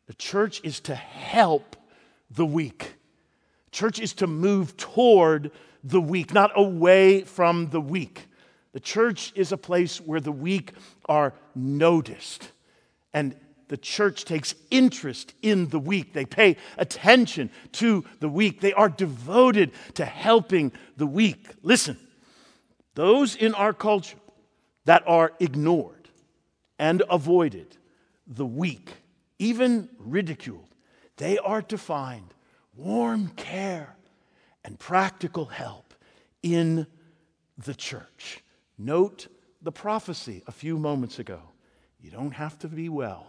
The 0.06 0.14
church 0.14 0.60
is 0.62 0.80
to 0.80 0.94
help 0.94 1.76
the 2.30 2.46
weak. 2.46 2.94
Church 3.70 4.00
is 4.00 4.12
to 4.14 4.26
move 4.26 4.76
toward 4.76 5.50
the 5.82 6.00
weak, 6.00 6.34
not 6.34 6.52
away 6.54 7.22
from 7.22 7.70
the 7.70 7.80
weak. 7.80 8.28
The 8.72 8.80
church 8.80 9.32
is 9.34 9.52
a 9.52 9.56
place 9.56 10.00
where 10.00 10.20
the 10.20 10.32
weak 10.32 10.72
are 11.06 11.34
noticed. 11.54 12.50
And 13.12 13.34
the 13.68 13.76
church 13.76 14.26
takes 14.26 14.54
interest 14.70 15.34
in 15.40 15.68
the 15.68 15.78
weak. 15.78 16.12
They 16.12 16.26
pay 16.26 16.56
attention 16.76 17.50
to 17.72 18.04
the 18.20 18.28
weak. 18.28 18.60
They 18.60 18.74
are 18.74 18.88
devoted 18.88 19.72
to 19.94 20.04
helping 20.04 20.72
the 20.96 21.06
weak. 21.06 21.48
Listen, 21.62 21.98
Those 22.94 23.34
in 23.34 23.54
our 23.54 23.72
culture 23.72 24.18
that 24.84 25.02
are 25.06 25.32
ignored 25.40 26.08
and 26.78 27.02
avoided, 27.08 27.76
the 28.26 28.46
weak, 28.46 28.90
even 29.38 29.88
ridiculed, 29.99 30.68
they 31.16 31.38
are 31.38 31.62
to 31.62 31.78
find 31.78 32.34
warm 32.75 33.28
care 33.28 33.96
and 34.64 34.78
practical 34.78 35.46
help 35.46 35.94
in 36.42 36.87
the 37.58 37.75
church. 37.75 38.42
Note 38.78 39.28
the 39.61 39.72
prophecy 39.72 40.42
a 40.46 40.52
few 40.52 40.78
moments 40.78 41.18
ago. 41.18 41.40
You 42.00 42.11
don't 42.11 42.32
have 42.32 42.58
to 42.61 42.68
be 42.68 42.88
well 42.88 43.26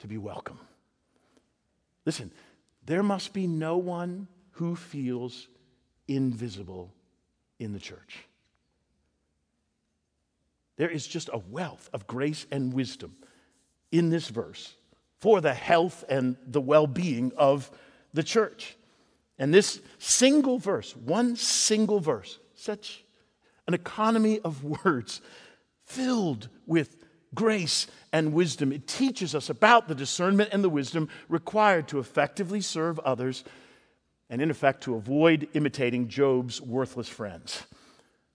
to 0.00 0.08
be 0.08 0.18
welcome. 0.18 0.58
Listen, 2.04 2.30
there 2.84 3.02
must 3.02 3.32
be 3.32 3.46
no 3.46 3.78
one 3.78 4.28
who 4.50 4.76
feels 4.76 5.48
invisible 6.08 6.92
in 7.58 7.72
the 7.72 7.78
church. 7.78 8.26
There 10.76 10.90
is 10.90 11.06
just 11.06 11.30
a 11.32 11.38
wealth 11.38 11.88
of 11.92 12.06
grace 12.06 12.46
and 12.50 12.72
wisdom 12.72 13.16
in 13.92 14.10
this 14.10 14.28
verse 14.28 14.74
for 15.20 15.40
the 15.40 15.54
health 15.54 16.04
and 16.08 16.36
the 16.46 16.60
well 16.60 16.86
being 16.86 17.32
of 17.36 17.70
the 18.12 18.22
church. 18.22 18.76
And 19.38 19.52
this 19.52 19.80
single 19.98 20.58
verse, 20.58 20.96
one 20.96 21.36
single 21.36 22.00
verse, 22.00 22.38
such 22.54 23.04
an 23.66 23.74
economy 23.74 24.40
of 24.40 24.62
words 24.84 25.20
filled 25.84 26.48
with 26.66 26.96
grace 27.34 27.86
and 28.12 28.32
wisdom. 28.32 28.72
It 28.72 28.86
teaches 28.86 29.34
us 29.34 29.50
about 29.50 29.88
the 29.88 29.94
discernment 29.94 30.50
and 30.52 30.62
the 30.62 30.68
wisdom 30.68 31.08
required 31.28 31.88
to 31.88 31.98
effectively 31.98 32.60
serve 32.60 32.98
others 33.00 33.44
and, 34.30 34.40
in 34.40 34.50
effect, 34.50 34.84
to 34.84 34.94
avoid 34.94 35.48
imitating 35.54 36.08
Job's 36.08 36.60
worthless 36.60 37.08
friends. 37.08 37.64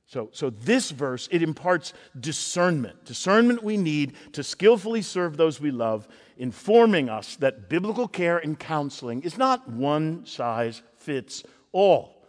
So, 0.10 0.30
so 0.32 0.50
this 0.50 0.90
verse, 0.90 1.30
it 1.32 1.44
imparts 1.44 1.94
discernment. 2.20 3.06
Discernment 3.06 3.64
we 3.64 3.78
need 3.78 4.14
to 4.34 4.44
skillfully 4.44 5.04
serve 5.04 5.38
those 5.38 5.62
we 5.62 5.70
love, 5.70 6.08
informing 6.36 7.10
us 7.10 7.36
that 7.36 7.70
biblical 7.70 8.08
care 8.08 8.40
and 8.40 8.58
counseling 8.58 9.22
is 9.22 9.38
not 9.38 9.70
one 9.70 10.26
size 10.26 10.82
fits 10.98 11.44
all. 11.72 12.26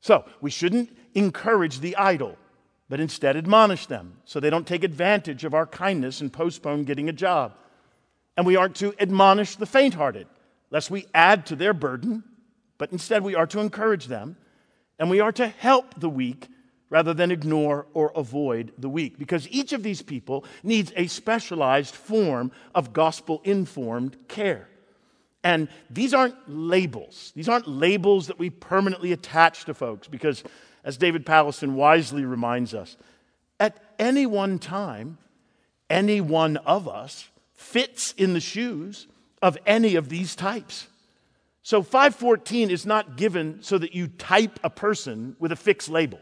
So 0.00 0.24
we 0.40 0.50
shouldn't 0.50 0.96
encourage 1.12 1.80
the 1.80 1.94
idle, 1.96 2.38
but 2.88 3.00
instead 3.00 3.36
admonish 3.36 3.84
them 3.84 4.16
so 4.24 4.40
they 4.40 4.48
don't 4.48 4.66
take 4.66 4.82
advantage 4.82 5.44
of 5.44 5.52
our 5.52 5.66
kindness 5.66 6.22
and 6.22 6.32
postpone 6.32 6.84
getting 6.84 7.10
a 7.10 7.12
job. 7.12 7.52
And 8.34 8.46
we 8.46 8.56
aren't 8.56 8.76
to 8.76 8.94
admonish 8.98 9.56
the 9.56 9.66
faint 9.66 9.92
hearted, 9.92 10.26
lest 10.70 10.90
we 10.90 11.04
add 11.12 11.44
to 11.46 11.56
their 11.56 11.74
burden, 11.74 12.24
but 12.78 12.92
instead 12.92 13.22
we 13.22 13.34
are 13.34 13.46
to 13.48 13.60
encourage 13.60 14.06
them, 14.06 14.38
and 14.98 15.10
we 15.10 15.20
are 15.20 15.32
to 15.32 15.48
help 15.48 16.00
the 16.00 16.08
weak 16.08 16.48
rather 16.94 17.12
than 17.12 17.32
ignore 17.32 17.88
or 17.92 18.12
avoid 18.14 18.72
the 18.78 18.88
weak. 18.88 19.18
Because 19.18 19.48
each 19.48 19.72
of 19.72 19.82
these 19.82 20.00
people 20.00 20.44
needs 20.62 20.92
a 20.94 21.08
specialized 21.08 21.92
form 21.92 22.52
of 22.72 22.92
gospel 22.92 23.40
informed 23.42 24.16
care. 24.28 24.68
And 25.42 25.66
these 25.90 26.14
aren't 26.14 26.36
labels. 26.46 27.32
These 27.34 27.48
aren't 27.48 27.66
labels 27.66 28.28
that 28.28 28.38
we 28.38 28.48
permanently 28.48 29.10
attach 29.10 29.64
to 29.64 29.74
folks 29.74 30.06
because, 30.06 30.44
as 30.84 30.96
David 30.96 31.26
Powlison 31.26 31.72
wisely 31.72 32.24
reminds 32.24 32.74
us, 32.74 32.96
at 33.58 33.76
any 33.98 34.24
one 34.24 34.60
time, 34.60 35.18
any 35.90 36.20
one 36.20 36.58
of 36.58 36.86
us 36.86 37.28
fits 37.54 38.12
in 38.12 38.34
the 38.34 38.40
shoes 38.40 39.08
of 39.42 39.58
any 39.66 39.96
of 39.96 40.10
these 40.10 40.36
types. 40.36 40.86
So 41.64 41.82
514 41.82 42.70
is 42.70 42.86
not 42.86 43.16
given 43.16 43.64
so 43.64 43.78
that 43.78 43.96
you 43.96 44.06
type 44.06 44.60
a 44.62 44.70
person 44.70 45.34
with 45.40 45.50
a 45.50 45.56
fixed 45.56 45.88
label. 45.88 46.20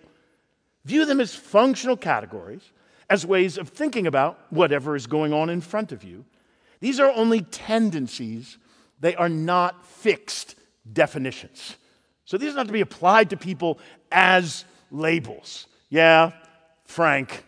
View 0.85 1.05
them 1.05 1.21
as 1.21 1.35
functional 1.35 1.97
categories, 1.97 2.73
as 3.09 3.27
ways 3.27 3.59
of 3.59 3.69
thinking 3.69 4.07
about 4.07 4.39
whatever 4.51 4.97
is 4.97 5.07
going 5.07 5.33
on 5.33 5.49
in 5.51 5.61
front 5.61 5.93
of 5.93 6.03
you. 6.03 6.25
These 6.81 6.99
are 6.99 7.13
only 7.13 7.43
tendencies, 7.43 8.59
they 9.01 9.15
are 9.15 9.29
not 9.29 9.87
fixed 9.87 10.57
definitions. 10.93 11.77
So 12.25 12.39
these 12.39 12.53
are 12.53 12.57
not 12.57 12.67
to 12.67 12.73
be 12.73 12.81
applied 12.81 13.31
to 13.31 13.37
people 13.37 13.79
as 14.11 14.65
labels. 14.91 15.67
Yeah, 15.91 16.33
Frank, 16.85 17.45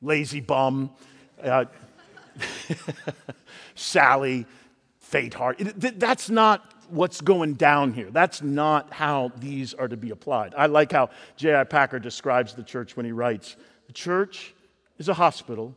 lazy 0.00 0.40
bum, 0.40 0.90
uh, 1.42 1.64
Sally, 3.74 4.46
fate 5.00 5.34
heart. 5.34 5.58
That's 5.58 6.30
not 6.30 6.72
what's 6.90 7.20
going 7.20 7.54
down 7.54 7.92
here. 7.92 8.10
That's 8.10 8.42
not 8.42 8.92
how 8.92 9.32
these 9.36 9.74
are 9.74 9.88
to 9.88 9.96
be 9.96 10.10
applied. 10.10 10.54
I 10.56 10.66
like 10.66 10.92
how 10.92 11.10
J.I. 11.36 11.64
Packer 11.64 11.98
describes 11.98 12.54
the 12.54 12.62
church 12.62 12.96
when 12.96 13.06
he 13.06 13.12
writes 13.12 13.56
The 13.86 13.92
church 13.92 14.54
is 14.98 15.08
a 15.08 15.14
hospital 15.14 15.74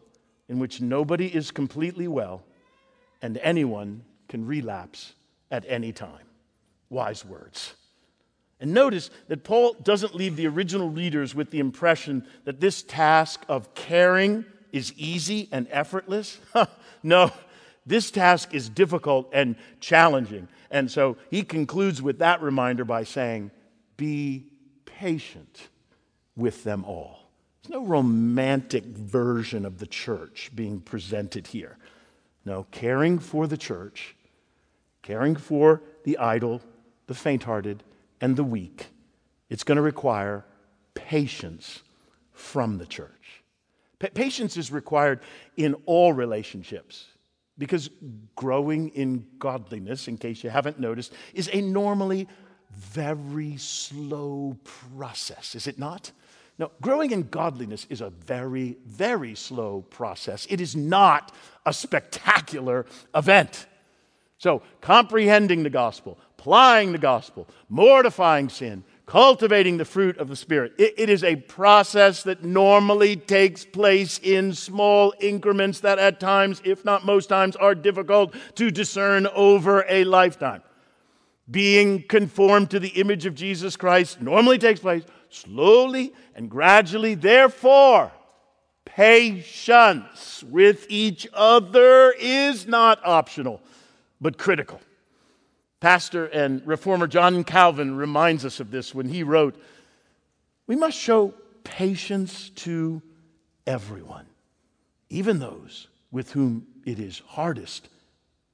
in 0.50 0.60
which 0.60 0.82
nobody 0.82 1.28
is 1.28 1.52
completely 1.52 2.08
well 2.08 2.44
and 3.22 3.38
anyone 3.38 4.04
can 4.28 4.46
relapse 4.46 5.14
at 5.50 5.66
any 5.68 5.92
time. 5.94 6.26
Wise 6.90 7.24
words. 7.24 7.76
And 8.60 8.74
notice 8.74 9.10
that 9.28 9.44
Paul 9.44 9.74
doesn't 9.82 10.14
leave 10.14 10.36
the 10.36 10.48
original 10.48 10.90
readers 10.90 11.34
with 11.34 11.50
the 11.50 11.60
impression 11.60 12.28
that 12.46 12.60
this 12.60 12.84
task 12.84 13.44
of 13.48 13.74
caring 13.74 14.46
is 14.72 14.94
easy 14.98 15.50
and 15.52 15.68
effortless. 15.72 16.40
no, 17.04 17.32
this 17.86 18.12
task 18.12 18.54
is 18.54 18.70
difficult 18.70 19.30
and 19.34 19.56
challenging. 19.80 20.48
And 20.70 20.90
so 20.90 21.18
he 21.30 21.44
concludes 21.44 22.02
with 22.02 22.20
that 22.20 22.42
reminder 22.42 22.86
by 22.86 23.04
saying, 23.04 23.52
Be 23.98 24.46
patient 24.86 25.70
with 26.36 26.64
them 26.64 26.86
all. 26.86 27.30
There's 27.64 27.74
no 27.74 27.86
romantic 27.86 28.86
version 28.86 29.66
of 29.66 29.80
the 29.80 29.88
church 29.88 30.52
being 30.54 30.80
presented 30.82 31.48
here. 31.48 31.78
No, 32.46 32.66
caring 32.72 33.20
for 33.20 33.48
the 33.48 33.58
church, 33.58 34.16
caring 35.04 35.36
for 35.36 35.82
the 36.04 36.18
idle, 36.18 36.62
the 37.08 37.14
faint 37.14 37.44
hearted, 37.44 37.84
and 38.20 38.36
the 38.36 38.44
weak, 38.44 38.88
it's 39.50 39.64
going 39.64 39.76
to 39.76 39.82
require 39.82 40.46
patience 40.94 41.82
from 42.34 42.78
the 42.78 42.86
church. 42.86 43.44
Pa- 44.00 44.08
patience 44.14 44.58
is 44.58 44.72
required 44.72 45.20
in 45.58 45.76
all 45.86 46.14
relationships. 46.14 47.06
Because 47.62 47.92
growing 48.36 48.90
in 48.90 49.24
godliness, 49.38 50.08
in 50.08 50.18
case 50.18 50.44
you 50.44 50.50
haven't 50.50 50.80
noticed, 50.80 51.14
is 51.36 51.48
a 51.54 51.62
normally 51.62 52.28
very 52.76 53.56
slow 53.58 54.58
process, 54.64 55.54
is 55.54 55.68
it 55.68 55.78
not? 55.78 56.12
No, 56.58 56.72
growing 56.82 57.12
in 57.12 57.30
godliness 57.30 57.86
is 57.88 58.02
a 58.02 58.10
very, 58.10 58.78
very 58.88 59.36
slow 59.36 59.82
process. 59.92 60.48
It 60.50 60.60
is 60.60 60.76
not 60.76 61.36
a 61.64 61.72
spectacular 61.72 62.88
event. 63.14 63.68
So, 64.40 64.64
comprehending 64.82 65.62
the 65.62 65.70
gospel, 65.70 66.18
applying 66.40 66.94
the 66.94 66.98
gospel, 66.98 67.48
mortifying 67.70 68.50
sin, 68.50 68.84
cultivating 69.06 69.78
the 69.78 69.86
fruit 69.86 70.18
of 70.18 70.28
the 70.28 70.36
Spirit. 70.36 70.74
It, 70.78 70.94
it 70.98 71.10
is 71.10 71.24
a 71.24 71.36
process 71.36 72.24
that 72.24 72.44
normally 72.44 73.16
takes 73.16 73.66
place 73.66 74.20
in 74.20 74.54
small 74.54 75.14
increments 75.20 75.80
that 75.82 76.00
at 76.00 76.20
times, 76.20 76.62
if 76.64 76.86
not 76.86 77.06
most 77.06 77.28
times, 77.28 77.56
are 77.56 77.76
difficult 77.76 78.36
to 78.56 78.72
discern 78.72 79.28
over 79.28 79.86
a 79.90 80.04
lifetime. 80.04 80.62
Being 81.50 82.04
conformed 82.04 82.70
to 82.72 82.80
the 82.80 82.90
image 82.90 83.26
of 83.26 83.36
Jesus 83.36 83.76
Christ 83.76 84.22
normally 84.22 84.58
takes 84.58 84.80
place 84.80 85.04
slowly 85.30 86.14
and 86.36 86.50
gradually. 86.50 87.16
Therefore, 87.16 88.12
patience 88.86 90.44
with 90.44 90.86
each 90.90 91.28
other 91.34 92.14
is 92.18 92.68
not 92.68 93.00
optional, 93.06 93.62
but 94.22 94.38
critical. 94.38 94.80
Pastor 95.82 96.28
and 96.28 96.66
reformer 96.66 97.08
John 97.08 97.44
Calvin 97.44 97.98
reminds 97.98 98.46
us 98.46 98.60
of 98.60 98.70
this 98.70 98.94
when 98.94 99.10
he 99.10 99.24
wrote, 99.24 99.60
We 100.68 100.76
must 100.76 100.96
show 100.96 101.34
patience 101.64 102.52
to 102.52 103.02
everyone, 103.66 104.28
even 105.10 105.40
those 105.40 105.88
with 106.12 106.32
whom 106.32 106.68
it 106.86 107.00
is 107.00 107.24
hardest 107.26 107.90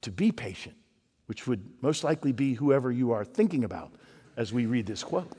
to 0.00 0.10
be 0.10 0.32
patient, 0.32 0.74
which 1.26 1.46
would 1.46 1.62
most 1.82 2.02
likely 2.02 2.32
be 2.32 2.54
whoever 2.54 2.90
you 2.90 3.12
are 3.12 3.26
thinking 3.26 3.62
about 3.62 3.92
as 4.38 4.50
we 4.50 4.64
read 4.64 4.86
this 4.86 5.04
quote. 5.04 5.30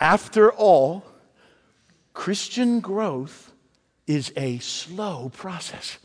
After 0.00 0.50
all, 0.50 1.04
Christian 2.14 2.80
growth 2.80 3.52
is 4.08 4.32
a 4.36 4.58
slow 4.58 5.28
process, 5.28 5.98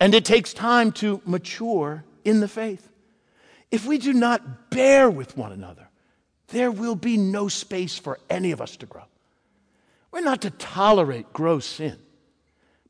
and 0.00 0.14
it 0.14 0.24
takes 0.24 0.54
time 0.54 0.92
to 0.92 1.20
mature 1.26 2.04
in 2.24 2.40
the 2.40 2.48
faith. 2.48 2.88
If 3.74 3.86
we 3.86 3.98
do 3.98 4.12
not 4.12 4.70
bear 4.70 5.10
with 5.10 5.36
one 5.36 5.50
another, 5.50 5.88
there 6.46 6.70
will 6.70 6.94
be 6.94 7.16
no 7.16 7.48
space 7.48 7.98
for 7.98 8.20
any 8.30 8.52
of 8.52 8.60
us 8.60 8.76
to 8.76 8.86
grow. 8.86 9.02
We're 10.12 10.20
not 10.20 10.42
to 10.42 10.50
tolerate 10.50 11.32
gross 11.32 11.66
sin, 11.66 11.98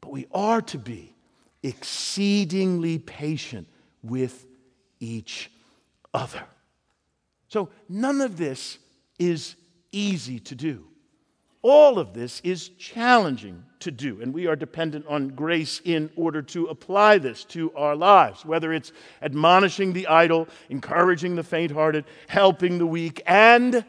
but 0.02 0.12
we 0.12 0.26
are 0.30 0.60
to 0.60 0.76
be 0.76 1.14
exceedingly 1.62 2.98
patient 2.98 3.66
with 4.02 4.44
each 5.00 5.50
other. 6.12 6.42
So, 7.48 7.70
none 7.88 8.20
of 8.20 8.36
this 8.36 8.76
is 9.18 9.56
easy 9.90 10.38
to 10.40 10.54
do. 10.54 10.86
All 11.62 11.98
of 11.98 12.12
this 12.12 12.42
is 12.44 12.68
challenging 12.68 13.64
to 13.84 13.90
do, 13.90 14.20
and 14.20 14.34
we 14.34 14.46
are 14.46 14.56
dependent 14.56 15.06
on 15.06 15.28
grace 15.28 15.80
in 15.84 16.10
order 16.16 16.42
to 16.42 16.66
apply 16.66 17.18
this 17.18 17.44
to 17.44 17.72
our 17.74 17.94
lives, 17.94 18.44
whether 18.44 18.72
it's 18.72 18.92
admonishing 19.22 19.92
the 19.92 20.06
idle, 20.08 20.48
encouraging 20.68 21.36
the 21.36 21.42
faint 21.42 21.70
hearted, 21.70 22.04
helping 22.26 22.78
the 22.78 22.86
weak, 22.86 23.22
and 23.26 23.84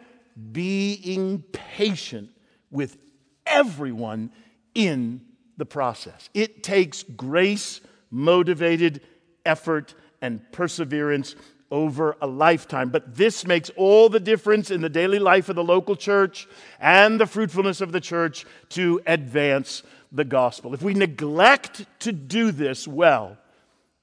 being 0.51 1.41
patient 1.51 2.29
with 2.71 2.97
everyone 3.45 4.31
in 4.73 5.21
the 5.58 5.65
process. 5.65 6.29
It 6.34 6.63
takes 6.63 7.03
grace 7.03 7.81
motivated 8.12 9.01
effort 9.45 9.95
and 10.21 10.41
perseverance 10.51 11.36
over 11.71 12.15
a 12.21 12.28
lifetime. 12.28 12.89
But 12.89 13.15
this 13.15 13.45
makes 13.45 13.69
all 13.71 14.10
the 14.10 14.19
difference 14.19 14.71
in 14.71 14.82
the 14.82 14.89
daily 14.89 15.19
life 15.19 15.49
of 15.49 15.56
the 15.56 15.63
local 15.63 15.95
church 15.95 16.47
and 16.80 17.19
the 17.19 17.28
fruitfulness 17.28 17.82
of 17.82 17.91
the 17.91 18.01
church 18.01 18.45
to 18.69 19.01
advance 19.06 19.84
the 20.12 20.25
gospel. 20.25 20.73
If 20.73 20.82
we 20.82 20.93
neglect 20.93 21.86
to 21.99 22.12
do 22.12 22.51
this 22.51 22.88
well, 22.88 23.38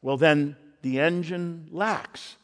well, 0.03 0.17
then 0.17 0.57
the 0.83 1.01
engine 1.01 1.69
lacks 1.71 2.37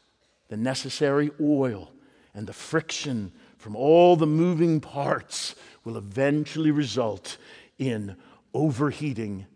the 0.49 0.57
necessary 0.57 1.31
oil, 1.41 1.93
and 2.35 2.47
the 2.47 2.53
friction 2.53 3.33
from 3.59 3.77
all 3.77 4.17
the 4.17 4.27
moving 4.27 4.81
parts 4.81 5.55
will 5.85 5.97
eventually 5.97 6.71
result 6.71 7.37
in 7.79 8.17
overheating 8.55 9.47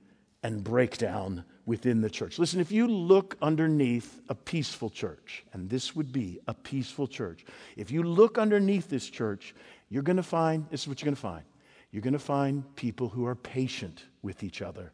and 0.42 0.62
breakdown 0.62 1.44
within 1.64 2.01
the 2.01 2.11
church. 2.11 2.38
Listen, 2.38 2.61
if 2.61 2.72
you 2.72 2.87
look 2.87 3.37
underneath 3.40 4.20
a 4.29 4.35
peaceful 4.35 4.90
church, 4.90 5.44
and 5.53 5.70
this 5.70 5.94
would 5.94 6.12
be 6.12 6.40
a 6.48 6.55
peaceful 6.55 7.07
church, 7.07 7.44
if 7.77 7.90
you 7.90 8.03
look 8.03 8.38
underneath 8.38 8.88
this 8.88 9.09
church, 9.09 9.55
you're 9.88 10.03
going 10.03 10.16
to 10.16 10.22
find 10.22 10.66
this 10.70 10.83
is 10.83 10.88
what 10.88 11.01
you're 11.01 11.07
going 11.07 11.16
to 11.16 11.20
find. 11.20 11.44
You're 11.90 12.03
going 12.03 12.12
to 12.14 12.18
find 12.18 12.75
people 12.75 13.09
who 13.09 13.27
are 13.27 13.35
patient 13.35 14.05
with 14.22 14.42
each 14.42 14.62
other. 14.62 14.92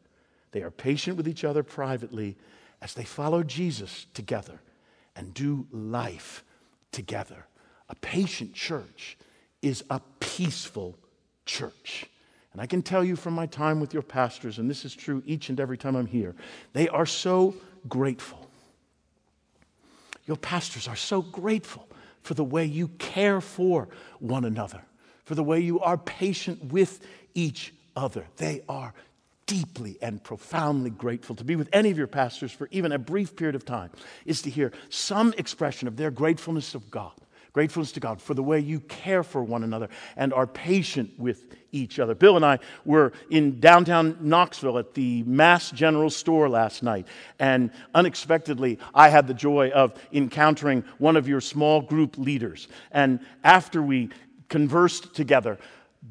They 0.50 0.62
are 0.62 0.70
patient 0.70 1.16
with 1.16 1.28
each 1.28 1.44
other 1.44 1.62
privately 1.62 2.36
as 2.82 2.94
they 2.94 3.04
follow 3.04 3.42
Jesus 3.42 4.06
together 4.14 4.60
and 5.16 5.32
do 5.32 5.66
life 5.70 6.44
together. 6.92 7.46
A 7.88 7.94
patient 7.94 8.54
church 8.54 9.16
is 9.62 9.84
a 9.90 10.00
peaceful 10.20 10.98
church. 11.46 12.06
And 12.52 12.60
I 12.60 12.66
can 12.66 12.82
tell 12.82 13.04
you 13.04 13.16
from 13.16 13.34
my 13.34 13.46
time 13.46 13.80
with 13.80 13.92
your 13.92 14.02
pastors, 14.02 14.58
and 14.58 14.68
this 14.68 14.84
is 14.84 14.94
true 14.94 15.22
each 15.26 15.48
and 15.48 15.60
every 15.60 15.76
time 15.76 15.96
I'm 15.96 16.06
here, 16.06 16.34
they 16.72 16.88
are 16.88 17.06
so 17.06 17.54
grateful. 17.88 18.48
Your 20.26 20.36
pastors 20.36 20.88
are 20.88 20.96
so 20.96 21.22
grateful 21.22 21.88
for 22.22 22.34
the 22.34 22.44
way 22.44 22.64
you 22.64 22.88
care 22.98 23.40
for 23.40 23.88
one 24.18 24.44
another, 24.44 24.82
for 25.24 25.34
the 25.34 25.42
way 25.42 25.60
you 25.60 25.80
are 25.80 25.96
patient 25.96 26.72
with 26.72 27.00
each 27.34 27.72
other. 27.96 28.26
They 28.36 28.62
are 28.68 28.92
deeply 29.46 29.96
and 30.02 30.22
profoundly 30.22 30.90
grateful. 30.90 31.34
To 31.36 31.44
be 31.44 31.56
with 31.56 31.70
any 31.72 31.90
of 31.90 31.96
your 31.96 32.06
pastors 32.06 32.52
for 32.52 32.68
even 32.70 32.92
a 32.92 32.98
brief 32.98 33.34
period 33.34 33.54
of 33.54 33.64
time 33.64 33.90
is 34.26 34.42
to 34.42 34.50
hear 34.50 34.72
some 34.90 35.32
expression 35.38 35.88
of 35.88 35.96
their 35.96 36.10
gratefulness 36.10 36.74
of 36.74 36.90
God 36.90 37.14
Gratefulness 37.58 37.90
to 37.90 37.98
God 37.98 38.22
for 38.22 38.34
the 38.34 38.42
way 38.44 38.60
you 38.60 38.78
care 38.78 39.24
for 39.24 39.42
one 39.42 39.64
another 39.64 39.88
and 40.16 40.32
are 40.32 40.46
patient 40.46 41.10
with 41.18 41.56
each 41.72 41.98
other. 41.98 42.14
Bill 42.14 42.36
and 42.36 42.44
I 42.44 42.60
were 42.84 43.12
in 43.30 43.58
downtown 43.58 44.16
Knoxville 44.20 44.78
at 44.78 44.94
the 44.94 45.24
Mast 45.24 45.74
General 45.74 46.08
Store 46.08 46.48
last 46.48 46.84
night, 46.84 47.08
and 47.40 47.72
unexpectedly, 47.96 48.78
I 48.94 49.08
had 49.08 49.26
the 49.26 49.34
joy 49.34 49.70
of 49.70 50.00
encountering 50.12 50.84
one 50.98 51.16
of 51.16 51.26
your 51.26 51.40
small 51.40 51.80
group 51.80 52.16
leaders. 52.16 52.68
And 52.92 53.18
after 53.42 53.82
we 53.82 54.10
conversed 54.48 55.16
together, 55.16 55.58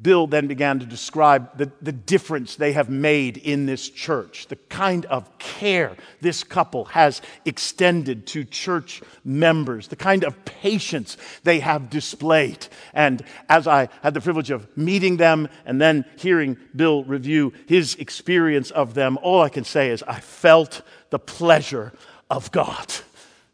Bill 0.02 0.26
then 0.26 0.46
began 0.46 0.78
to 0.80 0.86
describe 0.86 1.56
the, 1.56 1.72
the 1.80 1.92
difference 1.92 2.56
they 2.56 2.72
have 2.72 2.90
made 2.90 3.36
in 3.38 3.66
this 3.66 3.88
church, 3.88 4.46
the 4.46 4.56
kind 4.56 5.06
of 5.06 5.38
care 5.38 5.96
this 6.20 6.44
couple 6.44 6.84
has 6.86 7.22
extended 7.44 8.26
to 8.28 8.44
church 8.44 9.02
members, 9.24 9.88
the 9.88 9.96
kind 9.96 10.24
of 10.24 10.44
patience 10.44 11.16
they 11.42 11.60
have 11.60 11.90
displayed. 11.90 12.68
And 12.92 13.24
as 13.48 13.66
I 13.66 13.88
had 14.02 14.14
the 14.14 14.20
privilege 14.20 14.50
of 14.50 14.68
meeting 14.76 15.16
them 15.16 15.48
and 15.64 15.80
then 15.80 16.04
hearing 16.16 16.58
Bill 16.76 17.02
review 17.04 17.52
his 17.66 17.94
experience 17.96 18.70
of 18.70 18.94
them, 18.94 19.18
all 19.22 19.40
I 19.40 19.48
can 19.48 19.64
say 19.64 19.88
is 19.88 20.04
I 20.04 20.20
felt 20.20 20.82
the 21.10 21.18
pleasure 21.18 21.92
of 22.30 22.52
God. 22.52 22.92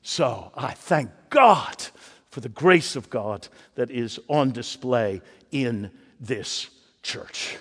So 0.02 0.50
I 0.56 0.72
thank 0.72 1.10
God 1.30 1.86
for 2.28 2.40
the 2.40 2.48
grace 2.48 2.96
of 2.96 3.08
God 3.08 3.46
that 3.76 3.90
is 3.90 4.18
on 4.28 4.50
display 4.50 5.22
in 5.52 5.90
this 6.26 6.68
church. 7.02 7.56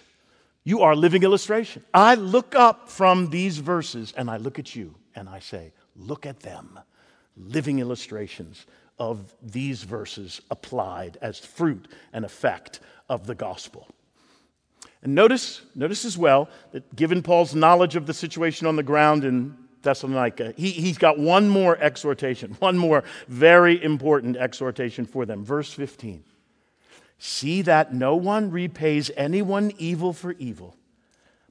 You 0.64 0.82
are 0.82 0.96
living 0.96 1.24
illustration. 1.24 1.84
I 1.94 2.16
look 2.16 2.56
up 2.56 2.90
from 2.90 3.30
these 3.30 3.58
verses 3.58 4.14
and 4.16 4.30
I 4.30 4.38
look 4.38 4.60
at 4.60 4.76
you 4.76 4.96
and 5.16 5.28
I 5.28 5.40
say, 5.40 5.74
look 5.96 6.26
at 6.26 6.40
them. 6.40 6.80
Living 7.36 7.80
illustrations 7.80 8.66
of 9.00 9.34
these 9.42 9.84
verses 9.84 10.42
applied 10.52 11.18
as 11.22 11.40
fruit 11.40 11.88
and 12.14 12.24
effect 12.24 12.80
of 13.10 13.26
the 13.26 13.36
gospel. 13.36 13.88
And 15.02 15.16
notice, 15.16 15.62
notice 15.76 16.06
as 16.06 16.18
well 16.18 16.50
that 16.72 16.96
given 16.96 17.22
Paul's 17.22 17.54
knowledge 17.54 17.96
of 17.96 18.06
the 18.06 18.14
situation 18.14 18.68
on 18.68 18.78
the 18.78 18.84
ground 18.84 19.26
in 19.26 19.58
Thessalonica, 19.82 20.54
he, 20.56 20.72
he's 20.72 20.98
got 20.98 21.20
one 21.20 21.50
more 21.50 21.78
exhortation, 21.78 22.54
one 22.60 22.78
more 22.78 23.04
very 23.28 23.84
important 23.84 24.38
exhortation 24.38 25.06
for 25.06 25.26
them. 25.26 25.44
Verse 25.44 25.74
15. 25.74 26.24
See 27.26 27.62
that 27.62 27.94
no 27.94 28.18
one 28.18 28.52
repays 28.52 29.10
anyone 29.16 29.72
evil 29.78 30.12
for 30.12 30.34
evil, 30.34 30.76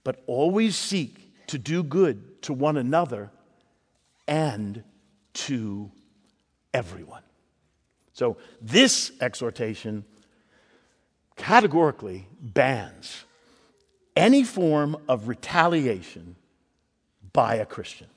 but 0.05 0.23
always 0.27 0.77
seek 0.77 1.33
to 1.47 1.57
do 1.57 1.83
good 1.83 2.43
to 2.43 2.53
one 2.53 2.77
another 2.77 3.31
and 4.29 4.85
to 5.33 5.91
everyone. 6.75 7.23
So, 8.13 8.37
this 8.61 9.13
exhortation 9.23 10.05
categorically 11.37 12.29
bans 12.39 13.25
any 14.15 14.45
form 14.45 14.95
of 15.09 15.27
retaliation 15.27 16.37
by 17.33 17.55
a 17.55 17.65
Christian. 17.65 18.09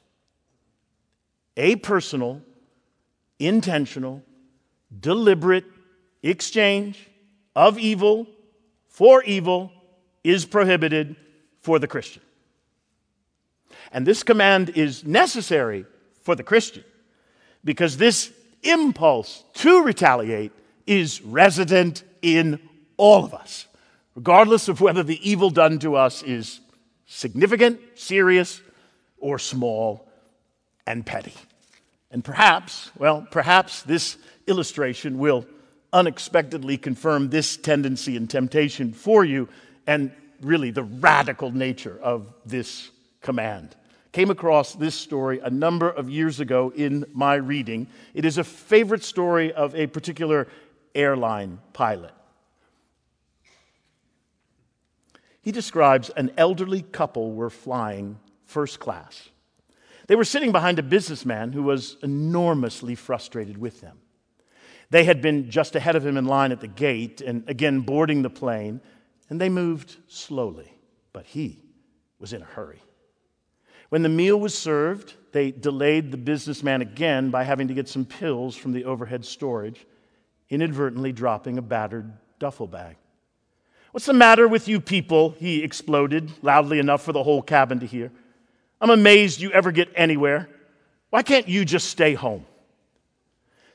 A 1.56 1.78
personal, 1.78 2.42
intentional, 3.40 4.24
deliberate 5.00 5.64
exchange 6.22 7.12
of 7.56 7.78
evil 7.80 8.28
for 8.88 9.24
evil 9.24 9.72
is 10.24 10.46
prohibited 10.46 11.16
for 11.62 11.80
the 11.80 11.88
Christian. 11.88 12.22
And 13.92 14.06
this 14.06 14.24
command 14.24 14.70
is 14.70 15.06
necessary 15.06 15.86
for 16.22 16.36
the 16.36 16.44
Christian 16.44 16.84
because 17.64 17.98
this 17.98 18.32
impulse 18.64 19.44
to 19.56 19.84
retaliate 19.84 20.52
is 20.88 21.22
resident 21.22 22.04
in 22.22 22.60
all 22.98 23.24
of 23.24 23.34
us, 23.34 23.68
regardless 24.16 24.68
of 24.68 24.82
whether 24.82 25.04
the 25.04 25.30
evil 25.30 25.50
done 25.50 25.80
to 25.80 25.96
us 25.96 26.24
is 26.24 26.62
significant, 27.06 27.80
serious, 27.96 28.62
or 29.18 29.40
small 29.40 30.08
and 30.88 31.06
petty. 31.06 31.34
And 32.12 32.24
perhaps, 32.24 32.92
well, 32.98 33.28
perhaps 33.30 33.82
this 33.82 34.18
illustration 34.48 35.18
will 35.18 35.46
unexpectedly 35.96 36.78
confirm 36.78 37.30
this 37.30 37.56
tendency 37.56 38.18
and 38.18 38.30
temptation 38.30 38.92
for 38.92 39.24
you 39.24 39.48
and 39.88 40.12
really 40.42 40.70
the 40.70 40.84
radical 40.84 41.52
nature 41.52 41.98
of 42.04 42.28
this 42.46 42.92
command. 43.22 43.76
Came 44.12 44.30
across 44.30 44.74
this 44.74 44.94
story 44.94 45.40
a 45.40 45.50
number 45.50 45.90
of 45.90 46.10
years 46.10 46.42
ago 46.42 46.72
in 46.76 47.06
my 47.14 47.36
reading. 47.36 47.88
It 48.14 48.26
is 48.26 48.38
a 48.38 48.44
favorite 48.44 49.04
story 49.04 49.54
of 49.54 49.74
a 49.74 49.88
particular 49.88 50.50
airline 50.94 51.60
pilot. 51.72 52.12
He 55.42 55.54
describes 55.54 56.10
an 56.10 56.32
elderly 56.38 56.82
couple 56.82 57.32
were 57.32 57.50
flying 57.50 58.20
first 58.46 58.82
class. 58.82 59.30
They 60.08 60.16
were 60.16 60.26
sitting 60.26 60.52
behind 60.52 60.78
a 60.78 60.84
businessman 60.84 61.54
who 61.54 61.64
was 61.64 61.96
enormously 62.04 62.96
frustrated 62.96 63.58
with 63.58 63.80
them. 63.80 63.98
They 64.96 65.04
had 65.04 65.22
been 65.22 65.52
just 65.52 65.76
ahead 65.76 65.98
of 65.98 66.06
him 66.06 66.16
in 66.16 66.24
line 66.24 66.54
at 66.54 66.62
the 66.62 66.70
gate 66.70 67.20
and 67.20 67.44
again 67.50 67.82
boarding 67.82 68.22
the 68.22 68.30
plane, 68.30 68.80
and 69.30 69.42
they 69.42 69.50
moved 69.50 69.98
slowly, 70.08 70.72
but 71.12 71.26
he 71.26 71.60
was 72.18 72.32
in 72.32 72.42
a 72.42 72.46
hurry. 72.46 72.82
When 73.90 74.04
the 74.04 74.08
meal 74.08 74.40
was 74.40 74.58
served, 74.58 75.16
they 75.34 75.52
delayed 75.52 76.12
the 76.12 76.18
businessman 76.18 76.82
again 76.82 77.30
by 77.30 77.44
having 77.44 77.68
to 77.68 77.74
get 77.74 77.90
some 77.90 78.06
pills 78.06 78.56
from 78.56 78.72
the 78.72 78.86
overhead 78.86 79.26
storage, 79.26 79.86
inadvertently 80.50 81.12
dropping 81.12 81.58
a 81.58 81.62
battered 81.62 82.14
duffel 82.40 82.66
bag. 82.66 82.96
What's 83.92 84.06
the 84.06 84.14
matter 84.14 84.48
with 84.48 84.70
you 84.70 84.80
people? 84.80 85.32
He 85.32 85.62
exploded 85.62 86.32
loudly 86.42 86.80
enough 86.80 87.04
for 87.04 87.12
the 87.12 87.24
whole 87.24 87.42
cabin 87.42 87.82
to 87.82 87.86
hear. 87.86 88.14
I'm 88.80 88.92
amazed 88.92 89.42
you 89.42 89.52
ever 89.52 89.74
get 89.74 89.90
anywhere. 89.94 90.48
Why 91.10 91.22
can't 91.22 91.50
you 91.50 91.66
just 91.66 91.90
stay 91.90 92.14
home? 92.14 92.46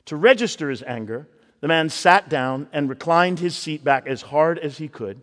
To 0.06 0.16
register 0.16 0.70
his 0.70 0.82
anger, 0.82 1.28
the 1.60 1.68
man 1.68 1.88
sat 1.88 2.28
down 2.28 2.68
and 2.72 2.88
reclined 2.88 3.38
his 3.38 3.56
seat 3.56 3.84
back 3.84 4.06
as 4.06 4.22
hard 4.22 4.58
as 4.58 4.78
he 4.78 4.88
could, 4.88 5.20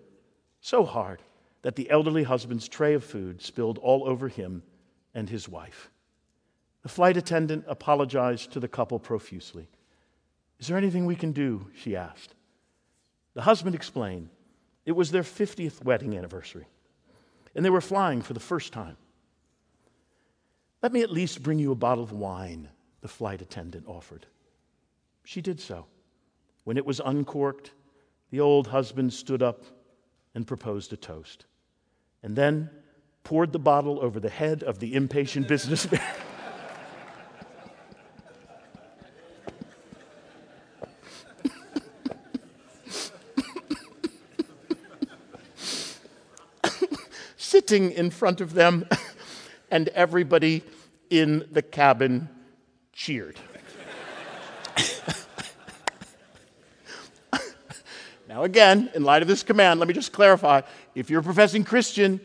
so 0.62 0.86
hard 0.86 1.22
that 1.64 1.76
the 1.76 1.90
elderly 1.90 2.24
husband's 2.24 2.68
tray 2.68 2.94
of 2.94 3.04
food 3.04 3.42
spilled 3.42 3.78
all 3.80 4.08
over 4.08 4.28
him 4.28 4.64
and 5.14 5.30
his 5.30 5.50
wife. 5.50 5.90
The 6.84 6.90
flight 6.90 7.18
attendant 7.18 7.66
apologized 7.68 8.54
to 8.54 8.60
the 8.60 8.68
couple 8.68 9.00
profusely. 9.00 9.68
Is 10.60 10.68
there 10.68 10.78
anything 10.78 11.06
we 11.06 11.16
can 11.16 11.32
do? 11.32 11.68
she 11.76 11.96
asked. 11.96 12.34
The 13.34 13.42
husband 13.42 13.76
explained 13.76 14.30
it 14.86 14.94
was 14.94 15.12
their 15.12 15.24
50th 15.24 15.84
wedding 15.84 16.18
anniversary, 16.18 16.66
and 17.56 17.66
they 17.66 17.70
were 17.70 17.82
flying 17.82 18.22
for 18.22 18.34
the 18.34 18.40
first 18.40 18.72
time. 18.72 18.96
Let 20.82 20.94
me 20.94 21.02
at 21.02 21.12
least 21.12 21.44
bring 21.44 21.60
you 21.60 21.72
a 21.72 21.76
bottle 21.76 22.04
of 22.04 22.12
wine, 22.12 22.70
the 23.02 23.08
flight 23.08 23.42
attendant 23.42 23.86
offered. 23.88 24.28
She 25.28 25.42
did 25.42 25.60
so. 25.60 25.88
When 26.64 26.78
it 26.78 26.86
was 26.86 27.02
uncorked, 27.04 27.72
the 28.32 28.40
old 28.40 28.68
husband 28.68 29.12
stood 29.12 29.44
up 29.44 29.66
and 30.34 30.48
proposed 30.48 30.94
a 30.94 30.96
toast, 30.96 31.48
and 32.24 32.34
then 32.34 32.70
poured 33.26 33.52
the 33.52 33.60
bottle 33.60 34.00
over 34.02 34.22
the 34.22 34.30
head 34.30 34.64
of 34.64 34.80
the 34.80 34.96
impatient 34.96 35.46
businessman. 35.50 36.02
Sitting 47.36 47.92
in 47.92 48.12
front 48.12 48.40
of 48.40 48.54
them, 48.54 48.88
and 49.70 49.90
everybody 49.90 50.64
in 51.10 51.46
the 51.52 51.62
cabin 51.62 52.30
cheered. 52.94 53.38
Now, 58.37 58.37
again, 58.48 58.90
in 58.96 59.04
light 59.04 59.22
of 59.22 59.28
this 59.28 59.44
command, 59.44 59.80
let 59.80 59.88
me 59.88 59.94
just 59.94 60.12
clarify 60.12 60.62
if 60.96 61.10
you're 61.10 61.20
a 61.20 61.24
professing 61.24 61.64
Christian, 61.64 62.20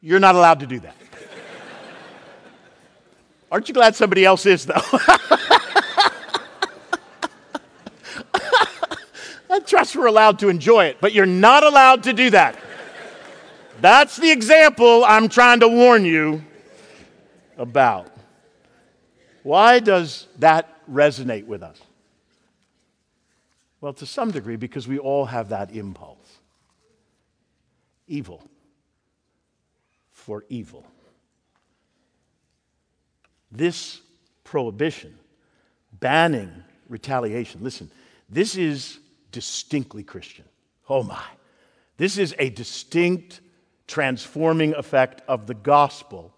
you're 0.00 0.18
not 0.18 0.34
allowed 0.34 0.60
to 0.60 0.66
do 0.66 0.80
that. 0.80 0.96
Aren't 3.52 3.68
you 3.68 3.74
glad 3.74 3.94
somebody 3.94 4.24
else 4.24 4.46
is, 4.46 4.66
though? 4.66 4.74
I 9.50 9.60
trust 9.64 9.94
we're 9.94 10.06
allowed 10.06 10.40
to 10.40 10.48
enjoy 10.48 10.86
it, 10.86 10.96
but 11.00 11.12
you're 11.12 11.26
not 11.26 11.62
allowed 11.62 12.02
to 12.04 12.12
do 12.12 12.30
that. 12.30 12.58
That's 13.80 14.16
the 14.16 14.32
example 14.32 15.04
I'm 15.04 15.28
trying 15.28 15.60
to 15.60 15.68
warn 15.68 16.04
you 16.04 16.42
about. 17.56 18.10
Why 19.42 19.78
does 19.78 20.26
that 20.38 20.84
resonate 20.90 21.46
with 21.46 21.62
us? 21.62 21.80
Well, 23.84 23.92
to 23.92 24.06
some 24.06 24.30
degree, 24.30 24.56
because 24.56 24.88
we 24.88 24.98
all 24.98 25.26
have 25.26 25.50
that 25.50 25.72
impulse. 25.72 26.38
Evil 28.08 28.42
for 30.10 30.46
evil. 30.48 30.86
This 33.52 34.00
prohibition, 34.42 35.18
banning 36.00 36.64
retaliation, 36.88 37.62
listen, 37.62 37.90
this 38.30 38.56
is 38.56 39.00
distinctly 39.32 40.02
Christian. 40.02 40.46
Oh 40.88 41.02
my. 41.02 41.26
This 41.98 42.16
is 42.16 42.34
a 42.38 42.48
distinct 42.48 43.42
transforming 43.86 44.72
effect 44.76 45.20
of 45.28 45.46
the 45.46 45.52
gospel 45.52 46.32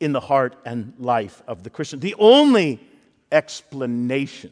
in 0.00 0.10
the 0.10 0.18
heart 0.18 0.56
and 0.66 0.92
life 0.98 1.40
of 1.46 1.62
the 1.62 1.70
Christian. 1.70 2.00
The 2.00 2.16
only 2.18 2.80
explanation 3.30 4.50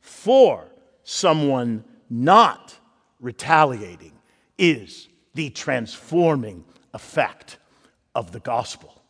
for 0.00 0.68
someone 1.04 1.84
not 2.10 2.76
retaliating 3.20 4.12
is 4.58 5.08
the 5.34 5.50
transforming 5.50 6.64
effect 6.92 7.58
of 8.14 8.32
the 8.32 8.40
gospel. 8.40 9.02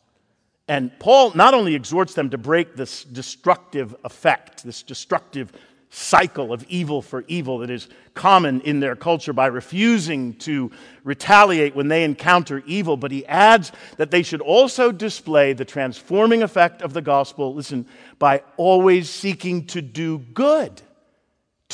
And 0.67 0.91
Paul 0.99 1.33
not 1.35 1.55
only 1.55 1.75
exhorts 1.75 2.15
them 2.15 2.31
to 2.31 2.39
break 2.39 2.75
this 2.75 3.05
destructive 3.05 3.95
effect, 4.05 4.65
this 4.65 4.83
destructive 4.83 5.53
cycle 5.91 6.53
of 6.53 6.65
evil 6.69 7.01
for 7.01 7.25
evil 7.29 7.59
that 7.59 7.71
is 7.71 7.89
common 8.15 8.61
in 8.63 8.81
their 8.81 8.97
culture 8.97 9.33
by 9.33 9.47
refusing 9.47 10.35
to 10.35 10.71
retaliate 11.05 11.77
when 11.77 11.87
they 11.87 12.03
encounter 12.03 12.63
evil, 12.67 12.97
but 12.97 13.13
he 13.13 13.25
adds 13.27 13.71
that 13.97 14.11
they 14.11 14.23
should 14.23 14.41
also 14.41 14.91
display 14.91 15.53
the 15.53 15.65
transforming 15.65 16.43
effect 16.43 16.83
of 16.83 16.95
the 16.95 17.03
gospel, 17.03 17.55
listen, 17.55 17.87
by 18.19 18.43
always 18.57 19.09
seeking 19.09 19.67
to 19.67 19.81
do 19.81 20.19
good 20.19 20.83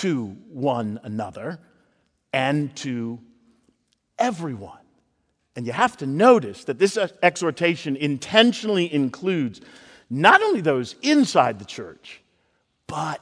to 0.00 0.28
one 0.48 0.98
another 1.02 1.58
and 2.32 2.74
to 2.76 3.18
everyone. 4.18 4.78
And 5.56 5.66
you 5.66 5.72
have 5.72 5.98
to 5.98 6.06
notice 6.06 6.64
that 6.64 6.78
this 6.78 6.96
exhortation 7.22 7.96
intentionally 7.96 8.92
includes 8.92 9.60
not 10.08 10.42
only 10.42 10.62
those 10.62 10.94
inside 11.02 11.58
the 11.58 11.64
church, 11.66 12.22
but 12.86 13.20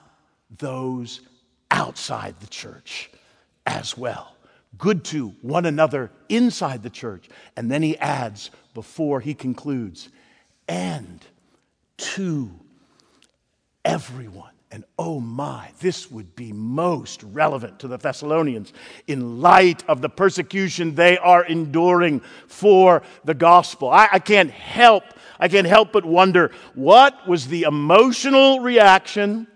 those 0.56 1.20
outside 1.70 2.38
the 2.40 2.46
church 2.46 3.10
as 3.66 3.98
well. 3.98 4.36
Good 4.76 5.04
to 5.06 5.30
one 5.42 5.66
another 5.66 6.12
inside 6.28 6.84
the 6.84 6.90
church. 6.90 7.28
And 7.56 7.70
then 7.70 7.82
he 7.82 7.98
adds, 7.98 8.52
before 8.72 9.20
he 9.20 9.34
concludes, 9.34 10.10
and 10.68 11.24
to 11.96 12.50
everyone. 13.84 14.52
And 14.70 14.84
oh 14.98 15.18
my, 15.18 15.70
this 15.80 16.10
would 16.10 16.36
be 16.36 16.52
most 16.52 17.22
relevant 17.22 17.78
to 17.80 17.88
the 17.88 17.96
Thessalonians 17.96 18.74
in 19.06 19.40
light 19.40 19.82
of 19.88 20.02
the 20.02 20.10
persecution 20.10 20.94
they 20.94 21.16
are 21.16 21.42
enduring 21.44 22.20
for 22.46 23.02
the 23.24 23.32
gospel. 23.32 23.88
I, 23.88 24.08
I, 24.12 24.18
can't 24.18 24.50
help, 24.50 25.04
I 25.40 25.48
can't 25.48 25.66
help 25.66 25.92
but 25.92 26.04
wonder 26.04 26.50
what 26.74 27.26
was 27.26 27.48
the 27.48 27.62
emotional 27.62 28.60
reaction, 28.60 29.46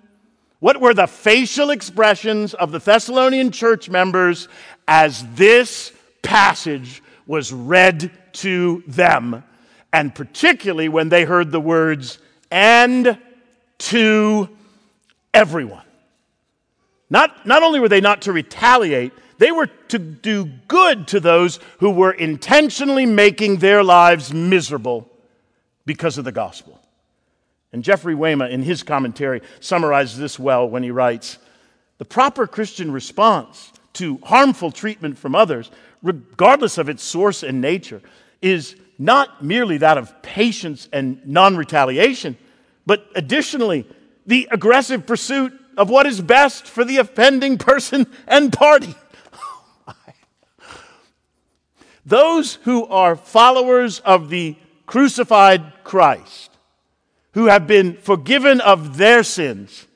what 0.61 0.81
were 0.81 0.95
the 0.95 1.07
facial 1.07 1.69
expressions 1.71 2.55
of 2.55 2.73
the 2.73 2.79
Thessalonian 2.79 3.51
church 3.51 3.91
members 3.91 4.49
as 4.89 5.27
this 5.35 5.93
passage 6.23 7.03
was 7.27 7.53
read 7.53 8.11
to 8.33 8.83
them, 8.87 9.45
and 9.93 10.15
particularly 10.15 10.89
when 10.89 11.11
they 11.11 11.25
heard 11.25 11.51
the 11.51 11.61
words, 11.61 12.19
and 12.51 13.19
to 13.79 14.49
everyone. 15.35 15.85
Not, 17.11 17.47
not 17.47 17.63
only 17.63 17.81
were 17.81 17.89
they 17.89 18.01
not 18.01 18.23
to 18.23 18.33
retaliate, 18.33 19.13
they 19.39 19.53
were 19.53 19.67
to 19.89 19.99
do 19.99 20.45
good 20.69 21.09
to 21.09 21.21
those 21.21 21.59
who 21.79 21.91
were 21.91 22.13
intentionally 22.13 23.07
making 23.07 23.59
their 23.59 23.83
lives 23.83 24.33
miserable 24.33 25.11
because 25.85 26.17
of 26.17 26.25
the 26.25 26.33
gospel. 26.33 26.81
And 27.73 27.83
Jeffrey 27.83 28.15
Weima, 28.15 28.51
in 28.51 28.63
his 28.63 28.83
commentary, 28.83 29.43
summarizes 29.61 30.19
this 30.19 30.39
well 30.39 30.69
when 30.69 30.83
he 30.83 30.91
writes 30.91 31.39
The 31.99 32.05
proper 32.05 32.47
Christian 32.47 32.93
response 32.93 33.73
to 33.95 34.19
harmful 34.25 34.71
treatment 34.71 35.19
from 35.19 35.35
others, 35.35 35.71
regardless 36.03 36.79
of 36.79 36.89
its 36.89 37.03
source 37.03 37.43
and 37.43 37.61
nature, 37.61 38.01
is 38.41 38.77
not 38.99 39.43
merely 39.45 39.79
that 39.79 39.99
of 39.99 40.23
patience 40.23 40.89
and 40.93 41.21
non 41.27 41.57
retaliation, 41.57 42.37
but 42.87 43.07
additionally 43.15 43.87
the 44.27 44.49
aggressive 44.51 45.07
pursuit 45.07 45.53
of 45.77 45.91
what 45.91 46.07
is 46.07 46.21
best 46.21 46.67
for 46.67 46.85
the 46.85 46.99
offending 46.99 47.59
person 47.59 48.07
and 48.27 48.53
party. 48.53 48.95
Those 52.07 52.55
who 52.55 52.87
are 52.87 53.17
followers 53.17 54.01
of 54.01 54.29
the 54.29 54.57
crucified 54.87 55.73
Christ, 55.85 56.51
who 57.33 57.47
have 57.47 57.67
been 57.67 57.97
forgiven 57.97 58.61
of 58.61 58.97
their 58.99 59.23
sins, 59.23 59.87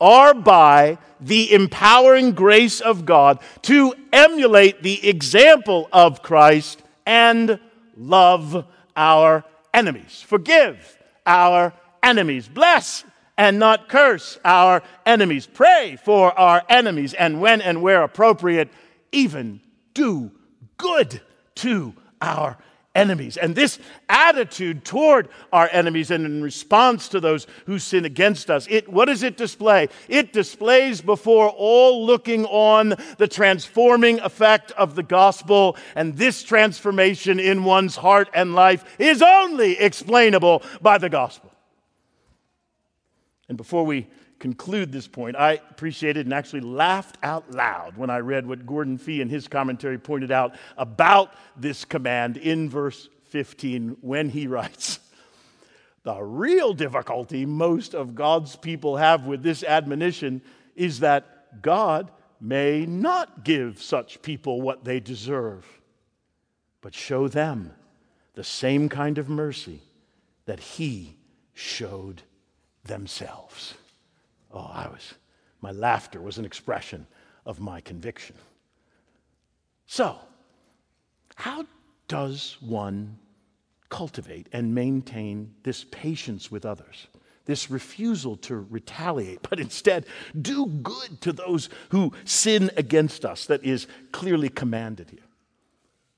are 0.00 0.34
by 0.34 0.98
the 1.20 1.52
empowering 1.52 2.32
grace 2.32 2.80
of 2.80 3.06
God 3.06 3.40
to 3.62 3.94
emulate 4.12 4.82
the 4.82 5.08
example 5.08 5.88
of 5.92 6.22
Christ 6.22 6.82
and 7.06 7.58
love 7.96 8.66
our 8.94 9.44
enemies, 9.72 10.22
forgive 10.26 10.98
our 11.26 11.72
enemies, 12.02 12.48
bless 12.48 13.04
and 13.38 13.58
not 13.58 13.88
curse 13.88 14.38
our 14.44 14.82
enemies. 15.04 15.46
Pray 15.46 15.98
for 16.04 16.38
our 16.38 16.62
enemies, 16.68 17.14
and 17.14 17.40
when 17.40 17.60
and 17.60 17.82
where 17.82 18.02
appropriate, 18.02 18.70
even 19.12 19.60
do 19.94 20.30
good 20.76 21.20
to 21.56 21.94
our 22.20 22.56
enemies. 22.94 23.36
And 23.36 23.54
this 23.54 23.78
attitude 24.08 24.84
toward 24.84 25.28
our 25.52 25.68
enemies 25.70 26.10
and 26.10 26.24
in 26.24 26.42
response 26.42 27.08
to 27.10 27.20
those 27.20 27.46
who 27.66 27.78
sin 27.78 28.04
against 28.04 28.50
us, 28.50 28.66
it, 28.68 28.88
what 28.88 29.04
does 29.04 29.22
it 29.22 29.36
display? 29.36 29.88
It 30.08 30.32
displays 30.32 31.02
before 31.02 31.50
all 31.50 32.04
looking 32.06 32.46
on 32.46 32.94
the 33.18 33.28
transforming 33.28 34.18
effect 34.20 34.72
of 34.72 34.94
the 34.94 35.02
gospel. 35.02 35.76
And 35.94 36.16
this 36.16 36.42
transformation 36.42 37.38
in 37.38 37.64
one's 37.64 37.96
heart 37.96 38.28
and 38.34 38.54
life 38.54 38.96
is 38.98 39.22
only 39.22 39.78
explainable 39.78 40.62
by 40.80 40.98
the 40.98 41.10
gospel. 41.10 41.52
And 43.48 43.56
before 43.56 43.84
we 43.84 44.06
conclude 44.38 44.92
this 44.92 45.06
point, 45.06 45.36
I 45.36 45.60
appreciated 45.70 46.26
and 46.26 46.34
actually 46.34 46.60
laughed 46.60 47.18
out 47.22 47.50
loud 47.50 47.96
when 47.96 48.10
I 48.10 48.18
read 48.18 48.46
what 48.46 48.66
Gordon 48.66 48.98
Fee 48.98 49.20
in 49.20 49.28
his 49.28 49.48
commentary 49.48 49.98
pointed 49.98 50.30
out 50.30 50.56
about 50.76 51.34
this 51.56 51.84
command 51.84 52.36
in 52.36 52.68
verse 52.68 53.08
15 53.28 53.98
when 54.00 54.28
he 54.28 54.46
writes, 54.46 54.98
The 56.02 56.20
real 56.20 56.74
difficulty 56.74 57.46
most 57.46 57.94
of 57.94 58.14
God's 58.14 58.56
people 58.56 58.96
have 58.96 59.26
with 59.26 59.42
this 59.42 59.62
admonition 59.62 60.42
is 60.74 61.00
that 61.00 61.62
God 61.62 62.10
may 62.40 62.84
not 62.84 63.44
give 63.44 63.80
such 63.80 64.20
people 64.22 64.60
what 64.60 64.84
they 64.84 65.00
deserve, 65.00 65.64
but 66.80 66.94
show 66.94 67.28
them 67.28 67.72
the 68.34 68.44
same 68.44 68.88
kind 68.88 69.18
of 69.18 69.28
mercy 69.28 69.80
that 70.44 70.60
He 70.60 71.16
showed 71.54 72.22
themselves. 72.86 73.74
Oh, 74.52 74.70
I 74.72 74.88
was, 74.88 75.14
my 75.60 75.72
laughter 75.72 76.20
was 76.20 76.38
an 76.38 76.44
expression 76.44 77.06
of 77.44 77.60
my 77.60 77.80
conviction. 77.80 78.36
So, 79.86 80.16
how 81.36 81.64
does 82.08 82.56
one 82.60 83.18
cultivate 83.88 84.48
and 84.52 84.74
maintain 84.74 85.54
this 85.62 85.84
patience 85.84 86.50
with 86.50 86.64
others? 86.64 87.06
This 87.44 87.70
refusal 87.70 88.36
to 88.38 88.56
retaliate, 88.56 89.40
but 89.48 89.60
instead 89.60 90.06
do 90.40 90.66
good 90.66 91.20
to 91.20 91.32
those 91.32 91.68
who 91.90 92.12
sin 92.24 92.70
against 92.76 93.24
us, 93.24 93.46
that 93.46 93.64
is 93.64 93.86
clearly 94.10 94.48
commanded 94.48 95.10
here. 95.10 95.20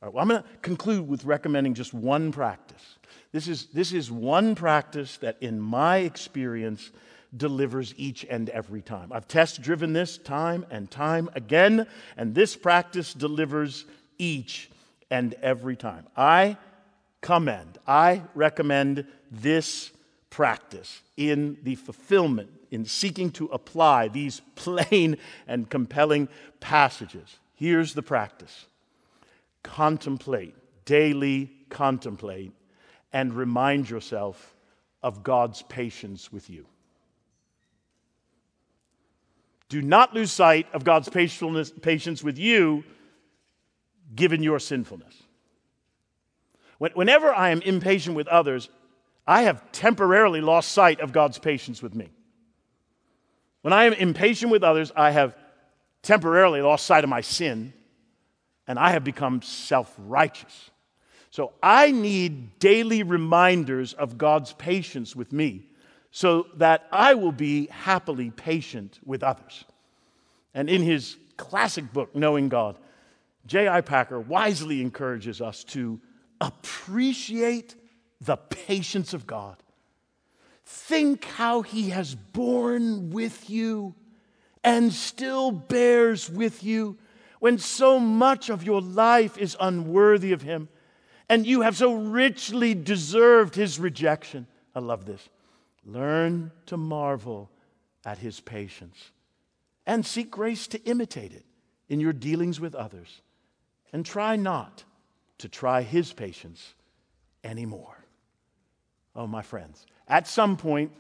All 0.01 0.09
right, 0.09 0.15
well, 0.15 0.23
I'm 0.23 0.29
going 0.29 0.43
to 0.43 0.49
conclude 0.63 1.07
with 1.07 1.25
recommending 1.25 1.75
just 1.75 1.93
one 1.93 2.33
practice. 2.33 2.98
This 3.33 3.49
is, 3.49 3.67
this 3.67 3.93
is 3.93 4.11
one 4.11 4.55
practice 4.55 5.19
that, 5.19 5.37
in 5.41 5.61
my 5.61 5.99
experience, 5.99 6.91
delivers 7.37 7.93
each 7.97 8.25
and 8.25 8.49
every 8.49 8.81
time. 8.81 9.13
I've 9.13 9.29
test 9.29 9.61
driven 9.61 9.93
this 9.93 10.17
time 10.17 10.65
and 10.71 10.91
time 10.91 11.29
again, 11.35 11.87
and 12.17 12.35
this 12.35 12.57
practice 12.57 13.13
delivers 13.13 13.85
each 14.19 14.71
and 15.11 15.35
every 15.43 15.77
time. 15.77 16.07
I 16.17 16.57
commend, 17.21 17.79
I 17.87 18.23
recommend 18.35 19.07
this 19.31 19.91
practice 20.31 21.03
in 21.17 21.59
the 21.63 21.75
fulfillment, 21.75 22.51
in 22.71 22.85
seeking 22.85 23.31
to 23.33 23.47
apply 23.47 24.09
these 24.09 24.41
plain 24.55 25.19
and 25.47 25.69
compelling 25.69 26.29
passages. 26.61 27.39
Here's 27.55 27.95
the 27.95 28.03
practice 28.03 28.67
contemplate, 29.63 30.55
daily 30.87 31.51
contemplate, 31.69 32.53
and 33.13 33.33
remind 33.33 33.89
yourself 33.89 34.57
of 35.03 35.23
God's 35.23 35.63
patience 35.63 36.33
with 36.33 36.51
you. 36.51 36.67
Do 39.69 39.83
not 39.83 40.15
lose 40.15 40.33
sight 40.33 40.67
of 40.73 40.85
God's 40.85 41.09
patience 41.09 42.23
with 42.23 42.39
you 42.39 42.85
given 44.15 44.43
your 44.43 44.59
sinfulness. 44.59 45.23
Whenever 46.79 47.33
I 47.35 47.51
am 47.51 47.61
impatient 47.63 48.17
with 48.17 48.29
others, 48.29 48.71
I 49.27 49.43
have 49.43 49.73
temporarily 49.73 50.41
lost 50.41 50.73
sight 50.73 51.01
of 51.01 51.13
God's 51.13 51.39
patience 51.39 51.83
with 51.83 51.95
me. 51.95 52.09
When 53.63 53.73
I 53.73 53.85
am 53.85 53.93
impatient 53.93 54.53
with 54.53 54.63
others, 54.63 54.93
I 54.97 55.11
have 55.11 55.37
temporarily 56.03 56.63
lost 56.63 56.87
sight 56.87 57.05
of 57.05 57.11
my 57.11 57.21
sin 57.21 57.73
and 58.67 58.79
I 58.79 58.91
have 58.91 59.03
become 59.03 59.43
self 59.43 59.93
righteous. 59.99 60.71
So 61.39 61.53
I 61.63 61.93
need 61.93 62.59
daily 62.59 63.05
reminders 63.05 63.93
of 63.93 64.19
God's 64.19 64.55
patience 64.55 65.15
with 65.15 65.33
me 65.33 65.69
so 66.11 66.49
that 66.57 66.89
I 66.91 67.15
will 67.15 67.31
be 67.31 67.69
happily 67.69 68.33
patient 68.33 68.99
with 69.07 69.23
others. 69.23 69.65
And 70.53 70.69
in 70.69 70.83
his 70.83 71.17
classic 71.37 71.93
book, 71.93 72.13
Knowing 72.13 72.49
God, 72.49 72.77
J.I. 73.47 73.83
Packer 73.83 74.19
wisely 74.19 74.83
encourages 74.83 75.41
us 75.41 75.63
to 75.67 76.01
appreciate 76.41 77.77
the 78.21 78.37
patience 78.37 79.15
of 79.15 79.25
God. 79.25 79.59
Think 80.65 81.25
how 81.25 81.63
he 81.63 81.91
has 81.91 82.17
borne 82.17 83.11
with 83.11 83.49
you 83.49 83.95
and 84.65 84.93
still 84.93 85.53
bears 85.53 86.29
with 86.29 86.65
you 86.65 86.99
when 87.39 87.59
so 87.59 88.01
much 88.01 88.51
of 88.51 88.65
your 88.65 88.81
life 88.81 89.39
is 89.39 89.57
unworthy 89.61 90.33
of 90.33 90.43
him 90.43 90.69
and 91.29 91.47
you 91.47 91.63
have 91.63 91.77
so 91.77 91.95
richly 91.95 92.75
deserved 92.75 93.55
his 93.55 93.79
rejection. 93.79 94.47
I 94.75 94.81
love 94.81 95.05
this. 95.05 95.29
Learn 95.85 96.51
to 96.67 96.77
marvel 96.77 97.51
at 98.05 98.19
his 98.19 98.41
patience 98.41 99.11
and 99.87 100.05
seek 100.05 100.31
grace 100.31 100.67
to 100.69 100.83
imitate 100.85 101.33
it 101.33 101.45
in 101.89 102.01
your 102.01 102.13
dealings 102.13 102.61
with 102.61 102.75
others. 102.75 103.23
And 103.93 104.05
try 104.05 104.37
not 104.37 104.85
to 105.39 105.49
try 105.49 105.83
his 105.83 106.13
patience 106.13 106.75
anymore. 107.43 107.97
Oh, 109.17 109.27
my 109.27 109.43
friends, 109.43 109.87
at 110.07 110.29
some 110.29 110.57
point 110.57 110.93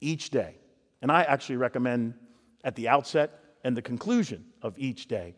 each 0.00 0.30
day, 0.30 0.56
and 1.00 1.12
I 1.12 1.22
actually 1.22 1.56
recommend 1.56 2.14
at 2.64 2.74
the 2.74 2.88
outset 2.88 3.38
and 3.62 3.76
the 3.76 3.82
conclusion 3.82 4.44
of 4.62 4.78
each 4.78 5.06
day, 5.06 5.34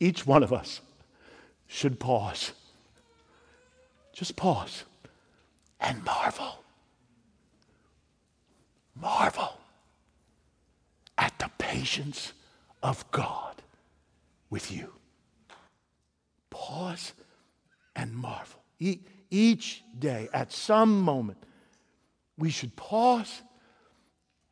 each 0.00 0.26
one 0.26 0.42
of 0.42 0.52
us 0.52 0.80
should 1.66 1.98
pause. 1.98 2.52
Just 4.12 4.36
pause 4.36 4.84
and 5.80 6.04
marvel. 6.04 6.64
Marvel 8.94 9.58
at 11.18 11.38
the 11.38 11.50
patience 11.58 12.32
of 12.82 13.10
God 13.10 13.62
with 14.50 14.70
you. 14.70 14.92
Pause 16.50 17.12
and 17.96 18.14
marvel. 18.14 18.60
E- 18.78 19.00
each 19.30 19.82
day, 19.98 20.28
at 20.32 20.52
some 20.52 21.00
moment, 21.00 21.38
we 22.38 22.50
should 22.50 22.74
pause 22.76 23.42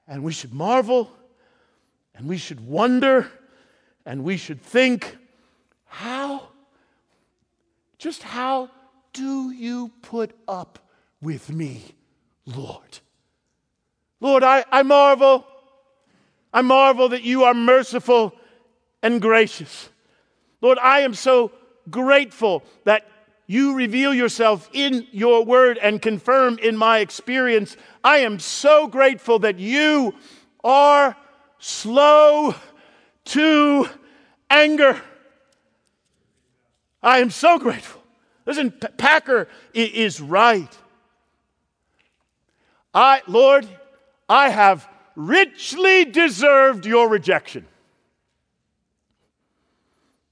and 0.08 0.22
we 0.22 0.32
should 0.32 0.52
marvel 0.52 1.10
and 2.14 2.28
we 2.28 2.36
should 2.36 2.60
wonder 2.66 3.30
and 4.04 4.24
we 4.24 4.36
should 4.36 4.60
think 4.60 5.16
how, 5.92 6.48
just 7.98 8.22
how 8.22 8.70
do 9.12 9.50
you 9.50 9.90
put 10.00 10.34
up 10.48 10.78
with 11.20 11.52
me, 11.52 11.82
Lord? 12.46 13.00
Lord, 14.18 14.42
I, 14.42 14.64
I 14.72 14.84
marvel. 14.84 15.46
I 16.50 16.62
marvel 16.62 17.10
that 17.10 17.24
you 17.24 17.44
are 17.44 17.52
merciful 17.52 18.34
and 19.02 19.20
gracious. 19.20 19.90
Lord, 20.62 20.78
I 20.78 21.00
am 21.00 21.12
so 21.12 21.52
grateful 21.90 22.62
that 22.84 23.06
you 23.46 23.74
reveal 23.74 24.14
yourself 24.14 24.70
in 24.72 25.06
your 25.12 25.44
word 25.44 25.76
and 25.76 26.00
confirm 26.00 26.58
in 26.58 26.74
my 26.74 27.00
experience. 27.00 27.76
I 28.02 28.18
am 28.18 28.38
so 28.38 28.86
grateful 28.86 29.40
that 29.40 29.58
you 29.58 30.14
are 30.64 31.14
slow 31.58 32.54
to 33.26 33.88
anger. 34.48 35.02
I 37.02 37.18
am 37.18 37.30
so 37.30 37.58
grateful. 37.58 38.02
Listen, 38.46 38.70
Packer 38.70 39.48
is 39.74 40.20
right. 40.20 40.78
I, 42.94 43.22
Lord, 43.26 43.66
I 44.28 44.50
have 44.50 44.88
richly 45.16 46.04
deserved 46.04 46.86
your 46.86 47.08
rejection. 47.08 47.66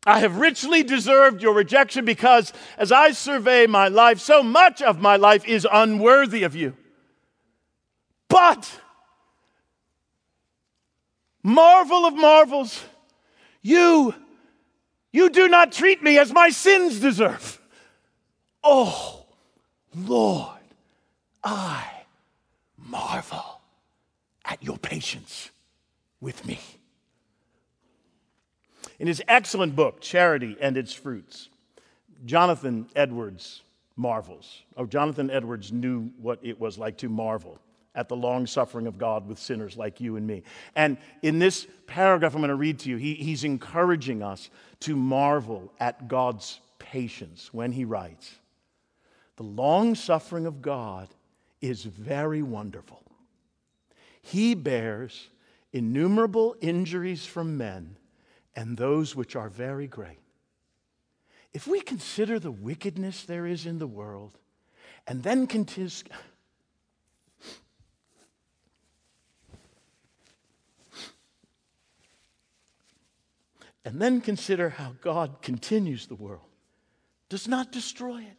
I 0.06 0.20
have 0.20 0.38
richly 0.38 0.82
deserved 0.82 1.42
your 1.42 1.54
rejection 1.54 2.04
because 2.04 2.52
as 2.78 2.90
I 2.90 3.10
survey 3.12 3.66
my 3.66 3.88
life, 3.88 4.18
so 4.18 4.42
much 4.42 4.80
of 4.80 5.00
my 5.00 5.16
life 5.16 5.46
is 5.46 5.66
unworthy 5.70 6.42
of 6.42 6.56
you. 6.56 6.74
But, 8.28 8.80
marvel 11.42 12.06
of 12.06 12.14
marvels, 12.14 12.82
you 13.60 14.14
you 15.12 15.30
do 15.30 15.48
not 15.48 15.72
treat 15.72 16.02
me 16.02 16.18
as 16.18 16.32
my 16.32 16.50
sins 16.50 17.00
deserve. 17.00 17.60
Oh, 18.62 19.26
Lord, 19.94 20.58
I 21.42 21.84
marvel 22.76 23.60
at 24.44 24.62
your 24.62 24.78
patience 24.78 25.50
with 26.20 26.46
me. 26.46 26.60
In 28.98 29.06
his 29.06 29.22
excellent 29.28 29.74
book, 29.74 30.00
Charity 30.00 30.56
and 30.60 30.76
Its 30.76 30.92
Fruits, 30.92 31.48
Jonathan 32.26 32.86
Edwards 32.94 33.62
marvels. 33.96 34.62
Oh, 34.76 34.86
Jonathan 34.86 35.30
Edwards 35.30 35.72
knew 35.72 36.10
what 36.20 36.38
it 36.42 36.60
was 36.60 36.76
like 36.76 36.98
to 36.98 37.08
marvel 37.08 37.58
at 37.94 38.08
the 38.08 38.16
long 38.16 38.46
suffering 38.46 38.86
of 38.86 38.98
God 38.98 39.26
with 39.26 39.38
sinners 39.38 39.76
like 39.76 40.00
you 40.00 40.16
and 40.16 40.26
me. 40.26 40.42
And 40.76 40.96
in 41.22 41.38
this 41.38 41.66
paragraph 41.86 42.34
I'm 42.34 42.40
going 42.40 42.50
to 42.50 42.54
read 42.54 42.78
to 42.80 42.88
you, 42.90 42.96
he, 42.96 43.14
he's 43.14 43.44
encouraging 43.44 44.22
us 44.22 44.50
to 44.80 44.94
marvel 44.94 45.72
at 45.80 46.08
God's 46.08 46.60
patience 46.78 47.52
when 47.52 47.72
he 47.72 47.84
writes 47.84 48.36
The 49.36 49.42
long 49.42 49.94
suffering 49.94 50.46
of 50.46 50.62
God 50.62 51.08
is 51.60 51.84
very 51.84 52.42
wonderful. 52.42 53.02
He 54.22 54.54
bears 54.54 55.28
innumerable 55.72 56.56
injuries 56.60 57.26
from 57.26 57.56
men 57.56 57.96
and 58.54 58.76
those 58.76 59.16
which 59.16 59.36
are 59.36 59.48
very 59.48 59.86
great. 59.86 60.18
If 61.52 61.66
we 61.66 61.80
consider 61.80 62.38
the 62.38 62.50
wickedness 62.50 63.24
there 63.24 63.46
is 63.46 63.66
in 63.66 63.78
the 63.78 63.86
world 63.86 64.38
and 65.06 65.22
then 65.22 65.46
continue. 65.46 65.90
And 73.84 74.00
then 74.00 74.20
consider 74.20 74.70
how 74.70 74.94
God 75.00 75.40
continues 75.42 76.06
the 76.06 76.14
world, 76.14 76.48
does 77.28 77.48
not 77.48 77.72
destroy 77.72 78.20
it, 78.20 78.36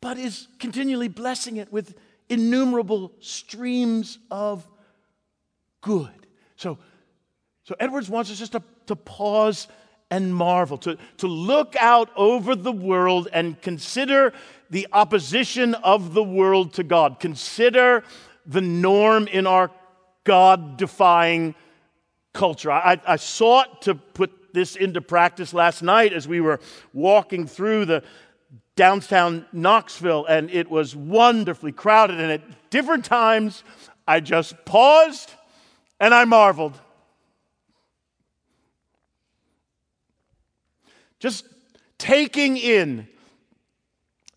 but 0.00 0.18
is 0.18 0.48
continually 0.58 1.08
blessing 1.08 1.56
it 1.56 1.72
with 1.72 1.94
innumerable 2.28 3.12
streams 3.20 4.18
of 4.30 4.66
good. 5.82 6.26
So, 6.56 6.78
so 7.64 7.74
Edwards 7.78 8.08
wants 8.08 8.30
us 8.30 8.38
just 8.38 8.52
to, 8.52 8.62
to 8.86 8.96
pause 8.96 9.68
and 10.10 10.34
marvel, 10.34 10.78
to, 10.78 10.98
to 11.18 11.26
look 11.26 11.74
out 11.76 12.10
over 12.16 12.54
the 12.54 12.72
world 12.72 13.28
and 13.32 13.60
consider 13.60 14.32
the 14.70 14.86
opposition 14.92 15.74
of 15.74 16.14
the 16.14 16.22
world 16.22 16.74
to 16.74 16.82
God. 16.82 17.20
Consider 17.20 18.04
the 18.46 18.60
norm 18.60 19.26
in 19.28 19.46
our 19.46 19.70
God 20.24 20.76
defying 20.76 21.54
culture. 22.32 22.70
I, 22.70 23.00
I 23.06 23.16
sought 23.16 23.82
to 23.82 23.94
put 23.94 24.41
this 24.52 24.76
into 24.76 25.00
practice 25.00 25.52
last 25.54 25.82
night 25.82 26.12
as 26.12 26.28
we 26.28 26.40
were 26.40 26.60
walking 26.92 27.46
through 27.46 27.86
the 27.86 28.02
downtown 28.76 29.46
Knoxville, 29.52 30.24
and 30.26 30.50
it 30.50 30.70
was 30.70 30.96
wonderfully 30.96 31.72
crowded. 31.72 32.20
And 32.20 32.32
at 32.32 32.70
different 32.70 33.04
times, 33.04 33.64
I 34.06 34.20
just 34.20 34.64
paused 34.64 35.32
and 36.00 36.14
I 36.14 36.24
marveled. 36.24 36.80
Just 41.18 41.46
taking 41.98 42.56
in 42.56 43.06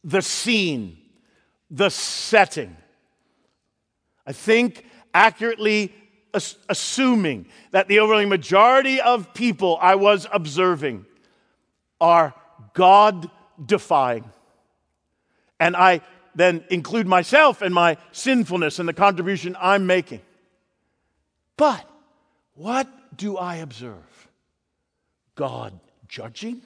the 0.04 0.22
scene, 0.22 0.98
the 1.72 1.90
setting. 1.90 2.78
I 4.28 4.34
think 4.34 4.86
accurately 5.14 5.94
assuming 6.70 7.48
that 7.72 7.88
the 7.88 8.00
overwhelming 8.00 8.30
majority 8.30 9.02
of 9.02 9.34
people 9.34 9.78
I 9.82 9.96
was 9.96 10.28
observing 10.32 11.06
are 12.00 12.34
God 12.74 13.30
defying. 13.64 14.26
And 15.60 15.76
I 15.76 16.02
then 16.36 16.64
include 16.70 17.08
myself 17.08 17.62
and 17.62 17.74
my 17.74 17.98
sinfulness 18.12 18.80
and 18.80 18.88
the 18.88 18.94
contribution 18.94 19.56
I'm 19.60 19.88
making. 19.88 20.22
But 21.58 21.90
what 22.56 22.88
do 23.16 23.38
I 23.38 23.58
observe? 23.58 24.28
God 25.36 25.80
judging? 26.08 26.62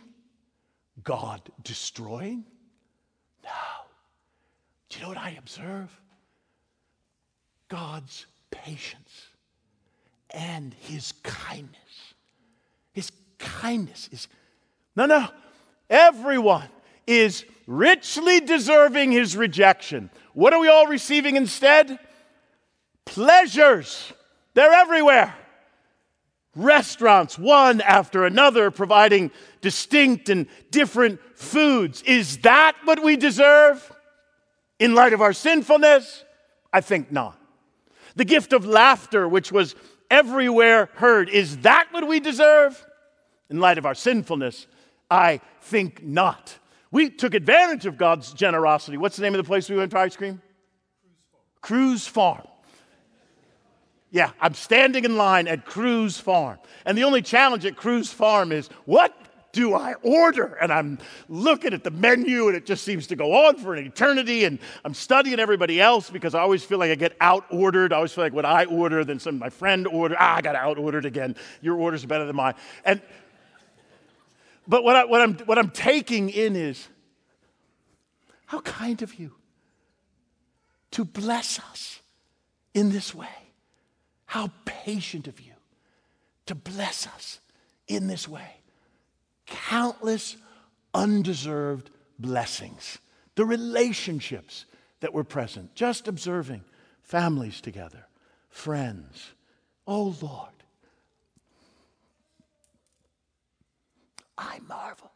God 1.03 1.41
destroying? 1.63 2.43
No. 3.43 3.49
Do 4.89 4.97
you 4.97 5.03
know 5.03 5.09
what 5.09 5.17
I 5.17 5.36
observe? 5.38 5.89
God's 7.70 8.26
patience 8.49 9.28
and 10.32 10.73
his 10.73 11.13
kindness. 11.23 11.75
His 12.93 13.11
kindness 13.38 14.09
is, 14.11 14.27
no, 14.95 15.05
no, 15.05 15.27
everyone 15.89 16.69
is 17.07 17.45
richly 17.65 18.39
deserving 18.39 19.11
his 19.11 19.36
rejection. 19.36 20.09
What 20.34 20.53
are 20.53 20.59
we 20.59 20.67
all 20.67 20.88
receiving 20.88 21.36
instead? 21.36 21.99
Pleasures. 23.05 24.11
They're 24.53 24.73
everywhere. 24.73 25.36
Restaurants, 26.55 27.38
one 27.38 27.82
after 27.82 28.25
another, 28.25 28.71
providing 28.71 29.32
distinct 29.61 30.30
and 30.30 30.47
different 30.71 31.19
foods. 31.36 32.01
Is 32.03 32.39
that 32.39 32.75
what 32.84 33.01
we 33.03 33.17
deserve 33.17 33.91
in 34.80 34.95
light 34.95 35.13
of 35.13 35.21
our 35.21 35.34
sinfulness? 35.34 36.23
I 36.73 36.82
think 36.82 37.11
not. 37.11 37.39
The 38.15 38.25
gift 38.25 38.53
of 38.53 38.65
laughter, 38.65 39.27
which 39.27 39.51
was 39.51 39.75
everywhere 40.10 40.89
heard, 40.95 41.30
is 41.30 41.60
that 41.60 41.88
what 41.91 42.07
we 42.07 42.20
deserve 42.20 42.86
in 43.49 43.60
light 43.60 43.78
of 43.78 43.86
our 43.86 43.95
sinfulness? 43.95 44.68
I 45.10 45.41
think 45.62 46.03
not. 46.03 46.57
We 46.91 47.10
took 47.10 47.34
advantage 47.34 47.86
of 47.86 47.97
God's 47.97 48.34
generosity. 48.34 48.97
What's 48.97 49.16
the 49.16 49.22
name 49.22 49.34
of 49.34 49.38
the 49.38 49.47
place 49.47 49.70
we 49.70 49.78
went 49.78 49.91
for 49.91 49.97
ice 49.97 50.16
cream? 50.16 50.41
Cruze 51.62 52.07
Farm. 52.07 52.47
Yeah, 54.12 54.32
I'm 54.41 54.55
standing 54.55 55.05
in 55.05 55.18
line 55.18 55.47
at 55.47 55.66
Cruze 55.66 56.20
Farm. 56.20 56.57
And 56.86 56.97
the 56.97 57.03
only 57.03 57.22
challenge 57.22 57.66
at 57.66 57.76
Cruze 57.76 58.12
Farm 58.12 58.51
is 58.51 58.68
what 58.86 59.16
do 59.52 59.74
I 59.74 59.93
order? 60.04 60.58
And 60.62 60.72
I'm 60.72 61.00
looking 61.28 61.74
at 61.74 61.84
the 61.84 61.91
menu 61.91 62.47
and 62.47 62.56
it 62.56 62.66
just 62.66 62.84
seems 62.84 63.08
to 63.08 63.16
go 63.16 63.47
on 63.47 63.58
for 63.58 63.74
an 63.74 63.86
eternity. 63.86 64.45
And 64.45 64.60
I'm 64.86 64.93
studying 64.93 65.39
everybody 65.39 65.82
else 65.82 66.10
because 66.10 66.36
I 66.36 66.41
always 66.41 66.64
feel 66.64 66.78
like 66.78 66.91
I 66.91 66.95
get 66.95 67.16
out 67.20 67.45
ordered. 67.50 67.93
I 67.93 67.97
always 67.97 68.14
feel 68.14 68.24
like 68.24 68.34
what 68.34 68.45
I 68.45 68.66
order, 68.66 69.04
then 69.04 69.20
some 69.20 69.39
my 69.39 69.50
friend 69.50 69.88
ordered, 69.88 70.18
ah, 70.20 70.36
I 70.36 70.41
got 70.41 70.56
out 70.56 70.78
ordered 70.78 71.06
again. 71.06 71.36
Your 71.62 71.78
order's 71.78 72.06
better 72.06 72.26
than 72.26 72.36
mine. 72.36 72.54
And 72.86 73.02
but 74.70 74.84
what, 74.84 74.95
I, 74.95 75.06
what, 75.06 75.20
I'm, 75.20 75.34
what 75.39 75.58
I'm 75.58 75.72
taking 75.72 76.30
in 76.30 76.56
is 76.56 76.88
how 78.45 78.62
kind 78.62 79.02
of 79.02 79.16
you 79.16 79.32
to 80.91 81.04
bless 81.04 81.60
us 81.60 82.00
in 82.76 82.91
this 82.91 83.16
way. 83.16 83.28
How 84.26 84.52
patient 84.66 85.28
of 85.28 85.41
you 85.41 85.54
to 86.45 86.54
bless 86.54 87.08
us 87.08 87.39
in 87.88 88.06
this 88.06 88.28
way. 88.28 88.59
Countless 89.50 90.38
undeserved 90.93 91.89
blessings, 92.18 93.00
the 93.36 93.45
relationships 93.45 94.66
that 95.00 95.14
were 95.14 95.24
present, 95.24 95.74
just 95.76 96.08
observing 96.08 96.64
families 97.02 97.62
together, 97.62 98.06
friends. 98.50 99.32
Oh 99.88 100.16
Lord, 100.22 100.50
I 104.38 104.60
marvel 104.68 105.12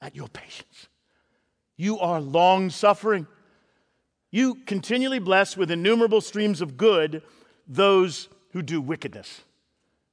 at 0.00 0.16
your 0.16 0.28
patience. 0.28 0.88
You 1.76 1.98
are 1.98 2.20
long 2.20 2.70
suffering. 2.70 3.26
You 4.30 4.56
continually 4.66 5.18
bless 5.18 5.56
with 5.56 5.70
innumerable 5.70 6.20
streams 6.20 6.60
of 6.60 6.76
good 6.76 7.22
those 7.68 8.28
who 8.52 8.62
do 8.62 8.80
wickedness 8.80 9.42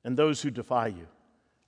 and 0.04 0.18
those 0.18 0.42
who 0.42 0.52
defy 0.52 0.88
you. 0.88 1.08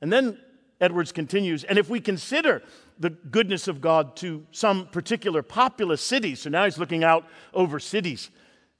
And 0.01 0.11
then 0.11 0.37
Edwards 0.81 1.11
continues, 1.11 1.63
and 1.63 1.77
if 1.77 1.89
we 1.89 2.01
consider 2.01 2.63
the 2.99 3.11
goodness 3.11 3.67
of 3.67 3.81
God 3.81 4.15
to 4.17 4.45
some 4.51 4.87
particular 4.87 5.43
populous 5.43 6.01
cities, 6.01 6.41
so 6.41 6.49
now 6.49 6.65
he's 6.65 6.79
looking 6.79 7.03
out 7.03 7.25
over 7.53 7.79
cities, 7.79 8.31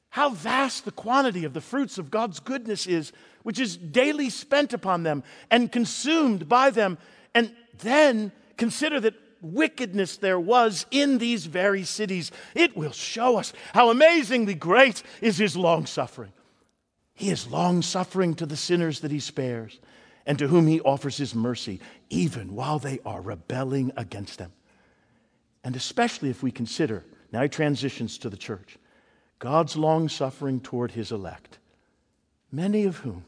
how 0.10 0.32
vast 0.32 0.84
the 0.84 0.92
quantity 0.92 1.46
of 1.46 1.54
the 1.54 1.62
fruits 1.62 2.00
of 2.00 2.12
God's 2.12 2.40
goodness 2.40 2.88
is, 2.88 3.14
which 3.44 3.60
is 3.60 3.78
daily 3.78 4.30
spent 4.30 4.74
upon 4.74 5.04
them 5.04 5.24
and 5.50 5.72
consumed 5.72 6.50
by 6.50 6.70
them. 6.72 6.98
And 7.34 7.56
then 7.80 8.32
consider 8.58 9.00
that 9.00 9.14
wickedness 9.42 10.18
there 10.18 10.40
was 10.40 10.86
in 10.92 11.18
these 11.18 11.46
very 11.46 11.84
cities. 11.84 12.32
It 12.56 12.76
will 12.76 12.92
show 12.92 13.38
us 13.38 13.54
how 13.74 13.90
amazingly 13.90 14.54
great 14.54 15.02
is 15.22 15.38
his 15.38 15.56
long 15.56 15.86
suffering. 15.86 16.34
He 17.14 17.30
is 17.30 17.48
long 17.48 17.82
suffering 17.82 18.34
to 18.36 18.46
the 18.46 18.58
sinners 18.58 19.00
that 19.02 19.12
he 19.12 19.20
spares 19.20 19.80
and 20.26 20.38
to 20.40 20.48
whom 20.48 20.68
he 20.68 20.82
offers 20.82 21.18
his 21.18 21.34
mercy, 21.34 21.80
even 22.10 22.56
while 22.56 22.80
they 22.80 23.00
are 23.06 23.22
rebelling 23.22 23.92
against 23.98 24.40
him. 24.40 24.52
And 25.64 25.76
especially 25.76 26.30
if 26.30 26.42
we 26.44 26.52
consider, 26.52 27.06
now 27.32 27.44
he 27.44 27.50
transitions 27.50 28.18
to 28.20 28.30
the 28.30 28.38
church, 28.38 28.78
God's 29.40 29.76
long 29.76 30.10
suffering 30.10 30.60
toward 30.60 30.92
his 30.92 31.12
elect, 31.12 31.58
many 32.52 32.84
of 32.86 32.98
whom 32.98 33.26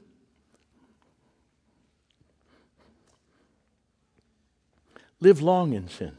live 5.19 5.41
long 5.41 5.73
in 5.73 5.87
sin 5.87 6.11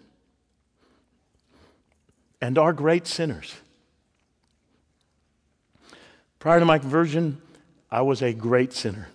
and 2.40 2.58
are 2.58 2.74
great 2.74 3.06
sinners. 3.06 3.54
Prior 6.38 6.58
to 6.58 6.66
my 6.66 6.78
conversion, 6.78 7.40
I 7.90 8.02
was 8.02 8.20
a 8.20 8.34
great 8.34 8.74
sinner. 8.74 9.08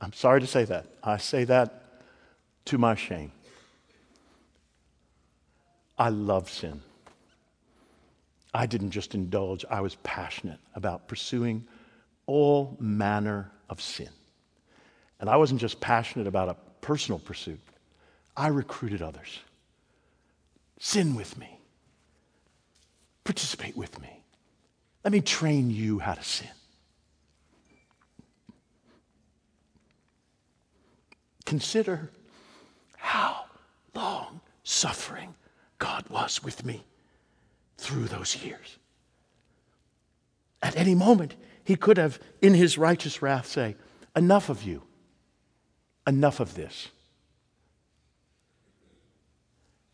I'm 0.00 0.12
sorry 0.12 0.40
to 0.40 0.46
say 0.46 0.64
that. 0.64 0.86
I 1.02 1.18
say 1.18 1.44
that 1.44 1.84
to 2.66 2.78
my 2.78 2.94
shame. 2.94 3.32
I 5.98 6.08
love 6.08 6.48
sin. 6.48 6.80
I 8.52 8.66
didn't 8.66 8.90
just 8.90 9.14
indulge, 9.14 9.64
I 9.70 9.80
was 9.80 9.96
passionate 9.96 10.58
about 10.74 11.06
pursuing 11.06 11.66
all 12.26 12.76
manner 12.80 13.50
of 13.68 13.80
sin. 13.80 14.08
And 15.20 15.28
I 15.28 15.36
wasn't 15.36 15.60
just 15.60 15.80
passionate 15.80 16.26
about 16.26 16.48
a 16.48 16.56
personal 16.80 17.18
pursuit, 17.18 17.60
I 18.36 18.48
recruited 18.48 19.02
others. 19.02 19.38
Sin 20.78 21.14
with 21.14 21.36
me, 21.36 21.60
participate 23.24 23.76
with 23.76 24.00
me, 24.00 24.24
Let 25.04 25.12
me 25.12 25.20
train 25.20 25.70
you 25.70 25.98
how 25.98 26.14
to 26.14 26.24
sin. 26.24 26.48
Consider 31.44 32.10
how 32.96 33.44
long 33.94 34.40
suffering 34.62 35.34
God 35.78 36.08
was 36.08 36.42
with 36.42 36.64
me 36.64 36.84
through 37.78 38.04
those 38.04 38.36
years. 38.36 38.78
At 40.62 40.76
any 40.76 40.94
moment, 40.94 41.34
he 41.64 41.76
could 41.76 41.96
have, 41.96 42.18
in 42.42 42.54
his 42.54 42.76
righteous 42.76 43.22
wrath, 43.22 43.46
say, 43.46 43.76
Enough 44.14 44.48
of 44.48 44.62
you, 44.62 44.82
enough 46.06 46.40
of 46.40 46.54
this. 46.54 46.88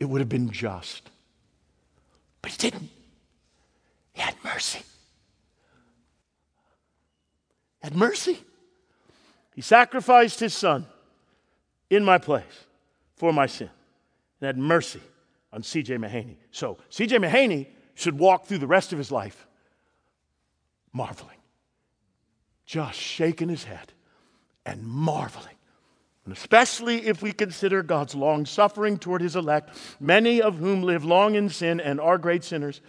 It 0.01 0.07
would 0.07 0.21
have 0.21 0.29
been 0.29 0.51
just. 0.51 1.11
But 2.43 2.53
he 2.53 2.59
didn't. 2.59 2.91
He 4.13 4.23
had 4.23 4.35
mercy. 4.43 4.81
He 7.81 7.89
had 7.89 7.95
mercy. 7.95 8.39
He 9.55 9.63
sacrificed 9.63 10.41
his 10.41 10.55
son 10.55 10.87
in 11.91 12.05
my 12.05 12.19
place 12.19 12.67
for 13.17 13.33
my 13.33 13.47
sin 13.47 13.71
and 14.41 14.47
had 14.47 14.59
mercy 14.59 15.01
on 15.53 15.63
C.J. 15.63 15.97
Mahaney. 15.97 16.37
So 16.51 16.79
C.J. 16.91 17.19
Mahaney 17.19 17.67
should 17.95 18.19
walk 18.19 18.47
through 18.47 18.59
the 18.59 18.67
rest 18.67 18.93
of 18.93 18.99
his 18.99 19.11
life 19.11 19.47
marveling, 20.93 21.39
just 22.65 22.99
shaking 22.99 23.49
his 23.49 23.65
head 23.65 23.93
and 24.65 24.83
marveling. 24.83 25.55
And 26.25 26.37
especially 26.37 27.07
if 27.07 27.23
we 27.23 27.33
consider 27.33 27.83
God's 27.83 28.15
long 28.15 28.47
suffering 28.47 28.99
toward 28.99 29.21
his 29.21 29.37
elect, 29.37 29.71
many 30.01 30.43
of 30.43 30.59
whom 30.59 30.83
live 30.83 31.05
long 31.05 31.37
in 31.37 31.49
sin 31.49 31.81
and 31.81 32.01
are 32.01 32.19
great 32.19 32.43
sinners. 32.43 32.81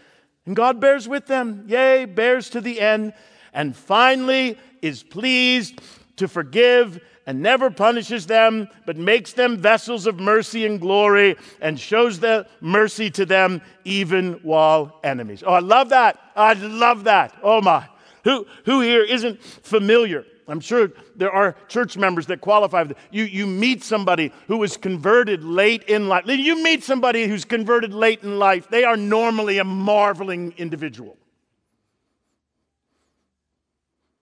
And 0.45 0.55
God 0.55 0.79
bears 0.79 1.07
with 1.07 1.27
them, 1.27 1.65
yea, 1.67 2.05
bears 2.05 2.49
to 2.51 2.61
the 2.61 2.81
end, 2.81 3.13
and 3.53 3.75
finally 3.75 4.57
is 4.81 5.03
pleased 5.03 5.81
to 6.18 6.28
forgive 6.28 6.99
and 7.26 7.41
never 7.41 7.70
punishes 7.70 8.26
them, 8.26 8.70
but 8.86 8.97
makes 8.97 9.34
them 9.34 9.57
vessels 9.57 10.07
of 10.07 10.20
mercy 10.20 10.65
and 10.65 10.80
glory 10.80 11.36
and 11.61 11.80
shows 11.80 12.20
the 12.20 12.47
mercy 12.61 13.09
to 13.11 13.26
them 13.26 13.61
even 13.84 14.34
while 14.43 14.99
enemies. 15.03 15.43
Oh, 15.45 15.53
I 15.53 15.59
love 15.59 15.89
that. 15.89 16.20
I 16.36 16.53
love 16.53 17.05
that. 17.05 17.34
Oh 17.41 17.61
my. 17.61 17.88
Who, 18.24 18.45
who 18.65 18.82
here 18.82 19.03
isn't 19.03 19.41
familiar? 19.41 20.26
I'm 20.49 20.61
sure 20.61 20.91
there 21.15 21.32
are 21.32 21.55
church 21.68 21.97
members 21.97 22.28
that 22.28 22.39
qualify. 22.39 22.86
You, 23.11 23.26
you 23.26 23.45
meet 23.45 23.84
somebody 23.84 24.32
who 24.47 24.57
was 24.57 24.78
converted 24.78 25.43
late 25.43 25.84
in 25.84 26.07
life. 26.07 26.24
You 26.28 26.63
meet 26.63 26.84
somebody 26.84 27.28
who's 27.28 27.43
converted 27.43 27.93
late 27.93 28.24
in 28.24 28.39
life, 28.39 28.70
they 28.70 28.86
are 28.86 28.97
normally 28.97 29.57
a 29.57 29.65
marveling 29.65 30.53
individual. 30.57 31.18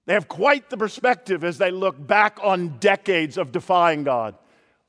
They 0.05 0.13
have 0.13 0.27
quite 0.27 0.69
the 0.69 0.77
perspective 0.77 1.43
as 1.43 1.57
they 1.57 1.71
look 1.71 1.95
back 2.05 2.39
on 2.43 2.77
decades 2.79 3.37
of 3.37 3.51
defying 3.51 4.03
God, 4.03 4.35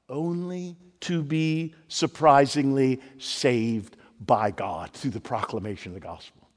only 0.08 0.76
to 1.00 1.22
be 1.22 1.74
surprisingly 1.88 3.00
saved 3.18 3.96
by 4.20 4.50
God 4.50 4.92
through 4.92 5.12
the 5.12 5.20
proclamation 5.20 5.90
of 5.90 5.94
the 5.94 6.06
gospel. 6.06 6.48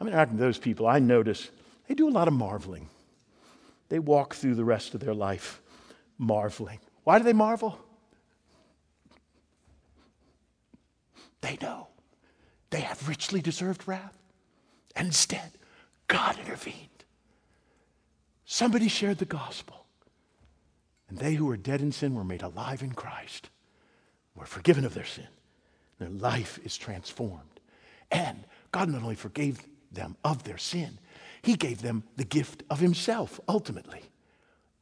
I 0.00 0.04
mean, 0.04 0.14
I 0.14 0.24
can 0.24 0.38
those 0.38 0.58
people, 0.58 0.86
I 0.86 0.98
notice 0.98 1.50
they 1.88 1.94
do 1.94 2.08
a 2.08 2.10
lot 2.10 2.28
of 2.28 2.34
marveling. 2.34 2.88
They 3.88 3.98
walk 3.98 4.34
through 4.34 4.54
the 4.54 4.64
rest 4.64 4.94
of 4.94 5.00
their 5.00 5.14
life 5.14 5.60
marveling. 6.16 6.78
Why 7.04 7.18
do 7.18 7.24
they 7.24 7.32
marvel? 7.32 7.78
They 11.40 11.58
know 11.60 11.88
they 12.70 12.80
have 12.80 13.08
richly 13.08 13.40
deserved 13.40 13.88
wrath. 13.88 14.16
And 14.94 15.08
instead, 15.08 15.52
God 16.06 16.38
intervened. 16.38 16.99
Somebody 18.52 18.88
shared 18.88 19.18
the 19.18 19.26
gospel. 19.26 19.86
And 21.08 21.18
they 21.18 21.34
who 21.34 21.46
were 21.46 21.56
dead 21.56 21.80
in 21.80 21.92
sin 21.92 22.16
were 22.16 22.24
made 22.24 22.42
alive 22.42 22.82
in 22.82 22.94
Christ, 22.94 23.48
were 24.34 24.44
forgiven 24.44 24.84
of 24.84 24.92
their 24.92 25.04
sin. 25.04 25.28
Their 26.00 26.08
life 26.08 26.58
is 26.64 26.76
transformed. 26.76 27.60
And 28.10 28.42
God 28.72 28.88
not 28.88 29.04
only 29.04 29.14
forgave 29.14 29.60
them 29.92 30.16
of 30.24 30.42
their 30.42 30.58
sin, 30.58 30.98
he 31.42 31.54
gave 31.54 31.80
them 31.80 32.02
the 32.16 32.24
gift 32.24 32.64
of 32.68 32.80
Himself 32.80 33.38
ultimately 33.48 34.02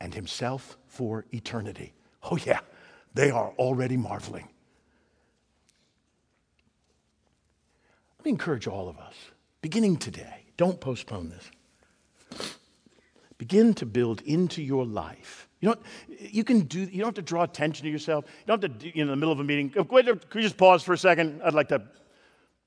and 0.01 0.15
Himself 0.15 0.79
for 0.87 1.27
eternity. 1.31 1.93
Oh, 2.23 2.39
yeah, 2.39 2.61
they 3.13 3.31
are 3.31 3.53
already 3.59 3.99
marveling. 3.99 4.49
Let 8.19 8.25
me 8.25 8.31
encourage 8.31 8.67
all 8.67 8.89
of 8.89 8.97
us, 8.97 9.15
beginning 9.61 9.99
today, 9.99 10.45
don't 10.57 10.81
postpone 10.81 11.29
this. 11.29 11.51
Begin 13.39 13.73
to 13.75 13.87
build 13.87 14.21
into 14.23 14.63
your 14.63 14.85
life. 14.85 15.49
You 15.61 15.71
know, 15.71 15.77
you 16.19 16.45
can 16.45 16.61
do. 16.63 16.81
You 16.81 16.99
don't 16.99 17.07
have 17.07 17.15
to 17.15 17.23
draw 17.23 17.45
attention 17.45 17.85
to 17.85 17.91
yourself. 17.91 18.25
You 18.27 18.47
don't 18.47 18.63
have 18.63 18.79
to, 18.81 18.87
you 18.87 18.97
know, 18.97 19.03
in 19.03 19.09
the 19.09 19.17
middle 19.17 19.33
of 19.33 19.41
a 19.41 19.45
meeting. 19.45 19.73
Oh, 19.77 19.85
could 19.85 20.07
you 20.07 20.43
just 20.43 20.57
pause 20.57 20.83
for 20.83 20.93
a 20.93 20.99
second? 20.99 21.41
I'd 21.45 21.55
like 21.55 21.69
to, 21.69 21.83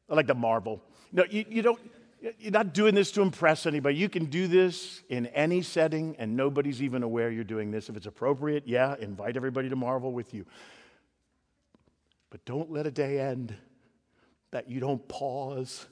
I'd 0.10 0.16
like 0.16 0.28
to 0.28 0.34
marvel. 0.34 0.82
No, 1.12 1.24
you, 1.30 1.46
you 1.50 1.62
don't. 1.62 1.80
You're 2.40 2.52
not 2.52 2.74
doing 2.74 2.94
this 2.94 3.12
to 3.14 3.24
impress 3.24 3.66
anybody. 3.66 3.96
You 3.96 4.08
can 4.08 4.26
do 4.26 4.48
this 4.48 5.02
in 5.10 5.26
any 5.28 5.64
setting, 5.64 6.16
and 6.20 6.38
nobody's 6.38 6.84
even 6.84 7.02
aware 7.02 7.32
you're 7.32 7.44
doing 7.44 7.72
this. 7.72 7.90
If 7.90 7.98
it's 7.98 8.06
appropriate, 8.06 8.68
yeah, 8.68 8.96
invite 9.00 9.36
everybody 9.36 9.70
to 9.70 9.76
marvel 9.76 10.12
with 10.12 10.34
you. 10.34 10.46
But 12.30 12.46
don't 12.46 12.72
let 12.72 12.86
a 12.86 12.92
day 12.92 13.20
end 13.20 13.56
that 14.52 14.70
you 14.70 14.80
don't 14.80 15.06
pause 15.08 15.88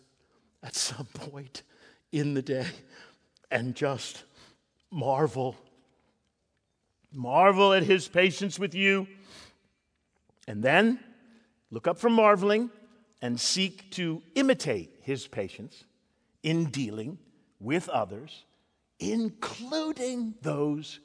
at 0.61 0.75
some 0.75 1.05
point 1.13 1.63
in 2.11 2.34
the 2.34 2.41
day 2.41 2.67
and 3.51 3.75
just 3.75 4.23
marvel. 4.92 5.56
Marvel 7.12 7.74
at 7.74 7.84
his 7.84 8.08
patience 8.08 8.60
with 8.60 8.74
you. 8.74 9.08
And 10.48 10.64
then 10.64 11.00
look 11.72 11.88
up 11.88 12.00
from 12.00 12.14
marveling 12.14 12.70
and 13.22 13.40
seek 13.40 13.92
to 13.92 14.22
imitate 14.36 14.98
his 15.02 15.28
patience 15.28 15.84
in 16.44 16.66
dealing 16.66 17.18
with 17.60 17.90
others, 17.90 18.46
including 19.00 20.36
those 20.42 21.00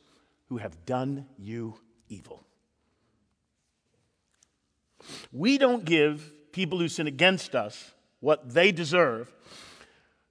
who 0.48 0.58
have 0.58 0.86
done 0.86 1.26
you 1.38 1.74
evil. 2.08 2.46
We 5.32 5.58
don't 5.58 5.84
give 5.84 6.32
people 6.52 6.78
who 6.78 6.88
sin 6.88 7.06
against 7.06 7.54
us 7.54 7.92
what 8.20 8.54
they 8.54 8.72
deserve 8.72 9.32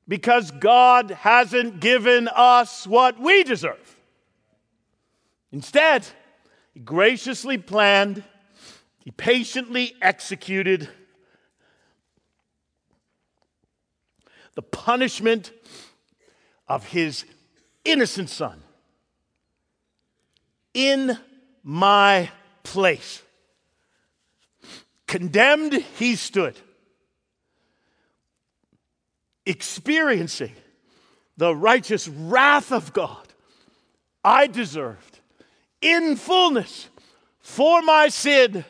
because 0.07 0.51
God 0.51 1.11
hasn't 1.11 1.79
given 1.79 2.27
us 2.27 2.85
what 2.85 3.19
we 3.19 3.43
deserve. 3.43 3.97
Instead, 5.51 6.05
He 6.73 6.79
graciously 6.79 7.57
planned, 7.57 8.23
He 9.03 9.11
patiently 9.11 9.95
executed 10.01 10.89
the 14.55 14.61
punishment 14.61 15.51
of 16.67 16.85
his 16.87 17.25
innocent 17.83 18.29
son 18.29 18.61
in 20.73 21.17
my 21.63 22.29
place. 22.63 23.21
Condemned, 25.07 25.73
he 25.73 26.15
stood, 26.15 26.59
experiencing 29.45 30.53
the 31.37 31.55
righteous 31.55 32.07
wrath 32.07 32.71
of 32.71 32.93
God 32.93 33.27
I 34.23 34.47
deserved 34.47 35.19
in 35.81 36.15
fullness 36.15 36.89
for 37.39 37.81
my 37.81 38.07
sin, 38.07 38.63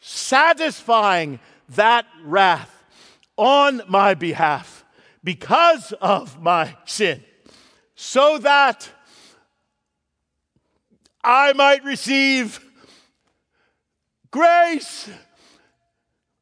satisfying 0.00 1.38
that 1.70 2.06
wrath 2.24 2.70
on 3.36 3.82
my 3.88 4.14
behalf 4.14 4.84
because 5.22 5.92
of 6.00 6.42
my 6.42 6.76
sin, 6.84 7.22
so 7.94 8.38
that 8.38 8.90
I 11.22 11.52
might 11.52 11.84
receive 11.84 12.60
grace 14.30 15.08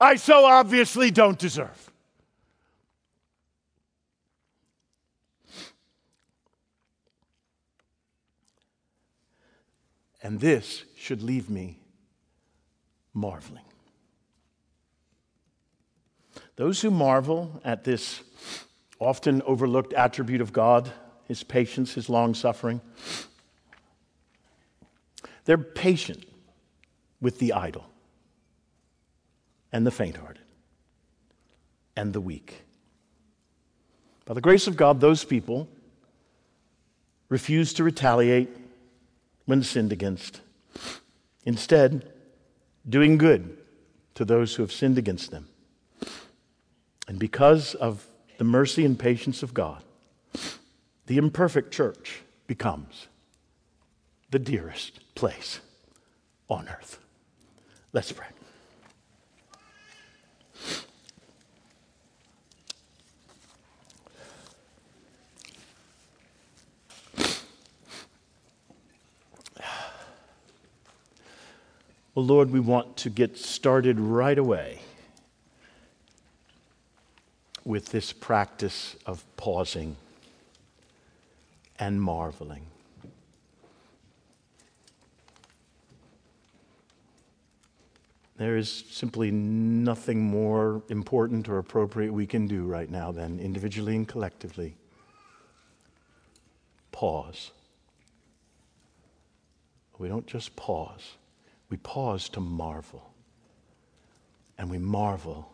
I 0.00 0.16
so 0.16 0.44
obviously 0.44 1.12
don't 1.12 1.38
deserve. 1.38 1.91
And 10.22 10.40
this 10.40 10.84
should 10.96 11.22
leave 11.22 11.50
me 11.50 11.80
marveling. 13.12 13.64
Those 16.56 16.80
who 16.80 16.90
marvel 16.90 17.60
at 17.64 17.84
this 17.84 18.22
often 19.00 19.42
overlooked 19.42 19.92
attribute 19.94 20.40
of 20.40 20.52
God, 20.52 20.92
his 21.26 21.42
patience, 21.42 21.94
his 21.94 22.08
long 22.08 22.34
suffering. 22.34 22.80
They're 25.44 25.58
patient 25.58 26.24
with 27.20 27.38
the 27.38 27.52
idle 27.52 27.86
and 29.72 29.84
the 29.84 29.90
faint 29.90 30.18
hearted 30.18 30.42
and 31.96 32.12
the 32.12 32.20
weak. 32.20 32.62
By 34.24 34.34
the 34.34 34.40
grace 34.40 34.68
of 34.68 34.76
God, 34.76 35.00
those 35.00 35.24
people 35.24 35.68
refuse 37.28 37.72
to 37.74 37.84
retaliate 37.84 38.48
when 39.44 39.62
sinned 39.62 39.92
against. 39.92 40.40
Instead, 41.44 42.12
doing 42.88 43.18
good 43.18 43.58
to 44.14 44.24
those 44.24 44.54
who 44.54 44.62
have 44.62 44.72
sinned 44.72 44.98
against 44.98 45.30
them. 45.30 45.48
And 47.08 47.18
because 47.18 47.74
of 47.74 48.06
the 48.38 48.44
mercy 48.44 48.84
and 48.84 48.98
patience 48.98 49.42
of 49.42 49.54
God, 49.54 49.82
the 51.06 51.18
imperfect 51.18 51.72
church 51.72 52.22
becomes 52.46 53.08
the 54.30 54.38
dearest 54.38 55.14
place 55.14 55.60
on 56.48 56.68
earth. 56.68 56.98
Let's 57.92 58.12
pray. 58.12 58.31
Well, 72.14 72.26
Lord, 72.26 72.50
we 72.50 72.60
want 72.60 72.98
to 72.98 73.10
get 73.10 73.38
started 73.38 73.98
right 73.98 74.36
away 74.36 74.80
with 77.64 77.86
this 77.86 78.12
practice 78.12 78.96
of 79.06 79.24
pausing 79.38 79.96
and 81.78 82.02
marveling. 82.02 82.66
There 88.36 88.58
is 88.58 88.84
simply 88.90 89.30
nothing 89.30 90.20
more 90.22 90.82
important 90.90 91.48
or 91.48 91.56
appropriate 91.56 92.12
we 92.12 92.26
can 92.26 92.46
do 92.46 92.64
right 92.64 92.90
now 92.90 93.10
than 93.10 93.40
individually 93.40 93.96
and 93.96 94.06
collectively 94.06 94.74
pause. 96.90 97.52
We 99.98 100.08
don't 100.08 100.26
just 100.26 100.54
pause 100.56 101.12
we 101.72 101.78
pause 101.78 102.28
to 102.28 102.38
marvel. 102.38 103.14
And 104.58 104.70
we 104.70 104.76
marvel 104.76 105.50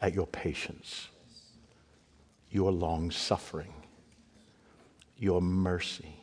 at 0.00 0.12
your 0.12 0.26
patience, 0.26 1.06
your 2.50 2.72
long 2.72 3.12
suffering, 3.12 3.72
your 5.16 5.40
mercy. 5.40 6.16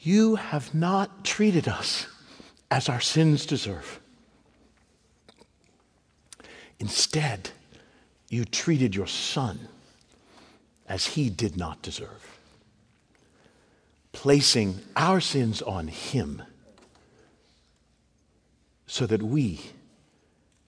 You 0.00 0.34
have 0.34 0.74
not 0.74 1.24
treated 1.24 1.68
us 1.68 2.08
as 2.68 2.88
our 2.88 3.00
sins 3.00 3.46
deserve. 3.46 4.00
Instead, 6.80 7.50
you 8.28 8.44
treated 8.44 8.96
your 8.96 9.06
son 9.06 9.68
as 10.88 11.06
he 11.06 11.30
did 11.30 11.56
not 11.56 11.80
deserve, 11.80 12.40
placing 14.10 14.80
our 14.96 15.20
sins 15.20 15.62
on 15.62 15.86
him 15.86 16.42
so 18.86 19.06
that 19.06 19.22
we 19.22 19.60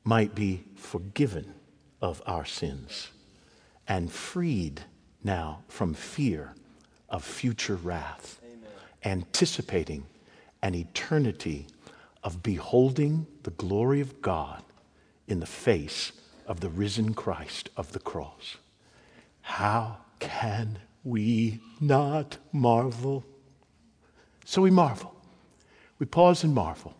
might 0.05 0.35
be 0.35 0.65
forgiven 0.75 1.55
of 2.01 2.23
our 2.27 2.45
sins 2.45 3.09
and 3.87 4.13
freed 4.13 4.83
now 5.25 5.63
from 5.69 5.95
fear 5.95 6.55
of 7.09 7.25
future 7.25 7.77
wrath, 7.77 8.41
Amen. 8.45 8.59
anticipating 9.05 10.05
an 10.63 10.75
eternity 10.75 11.67
of 12.23 12.43
beholding 12.43 13.27
the 13.45 13.51
glory 13.53 14.01
of 14.01 14.21
God 14.21 14.63
in 15.27 15.41
the 15.41 15.47
face 15.47 16.13
of 16.47 16.61
the 16.61 16.69
risen 16.69 17.15
Christ 17.15 17.71
of 17.77 17.93
the 17.93 17.99
cross. 17.99 18.57
How 19.43 19.99
can 20.19 20.79
we 21.05 21.61
not 21.81 22.39
marvel? 22.53 23.25
So 24.45 24.63
we 24.63 24.71
marvel. 24.71 25.15
We 25.99 26.07
pause 26.07 26.45
and 26.45 26.55
marvel. 26.55 26.95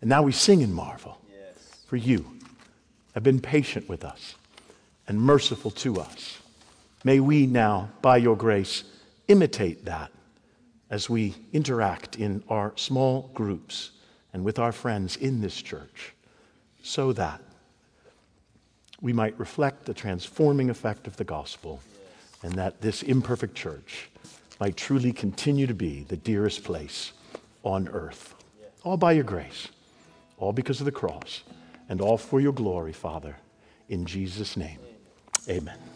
And 0.00 0.08
now 0.08 0.22
we 0.22 0.32
sing 0.32 0.62
and 0.62 0.74
marvel. 0.74 1.18
Yes. 1.30 1.82
For 1.86 1.96
you 1.96 2.26
have 3.14 3.22
been 3.22 3.40
patient 3.40 3.88
with 3.88 4.04
us 4.04 4.34
and 5.08 5.20
merciful 5.20 5.70
to 5.72 6.00
us. 6.00 6.38
May 7.04 7.20
we 7.20 7.46
now, 7.46 7.90
by 8.02 8.18
your 8.18 8.36
grace, 8.36 8.84
imitate 9.28 9.84
that 9.84 10.10
as 10.90 11.08
we 11.08 11.34
interact 11.52 12.16
in 12.16 12.42
our 12.48 12.72
small 12.76 13.30
groups 13.34 13.90
and 14.32 14.44
with 14.44 14.58
our 14.58 14.72
friends 14.72 15.16
in 15.16 15.40
this 15.40 15.60
church, 15.60 16.14
so 16.82 17.12
that 17.12 17.40
we 19.00 19.12
might 19.12 19.38
reflect 19.38 19.86
the 19.86 19.94
transforming 19.94 20.70
effect 20.70 21.06
of 21.06 21.16
the 21.16 21.24
gospel 21.24 21.80
and 22.42 22.52
that 22.54 22.80
this 22.80 23.02
imperfect 23.02 23.54
church 23.54 24.08
might 24.58 24.76
truly 24.76 25.12
continue 25.12 25.66
to 25.66 25.74
be 25.74 26.04
the 26.04 26.16
dearest 26.16 26.64
place 26.64 27.12
on 27.62 27.88
earth. 27.88 28.34
All 28.84 28.96
by 28.96 29.12
your 29.12 29.24
grace 29.24 29.68
all 30.40 30.52
because 30.52 30.80
of 30.80 30.86
the 30.86 30.92
cross, 30.92 31.44
and 31.88 32.00
all 32.00 32.16
for 32.16 32.40
your 32.40 32.52
glory, 32.52 32.92
Father. 32.92 33.36
In 33.88 34.06
Jesus' 34.06 34.56
name, 34.56 34.78
amen. 35.48 35.89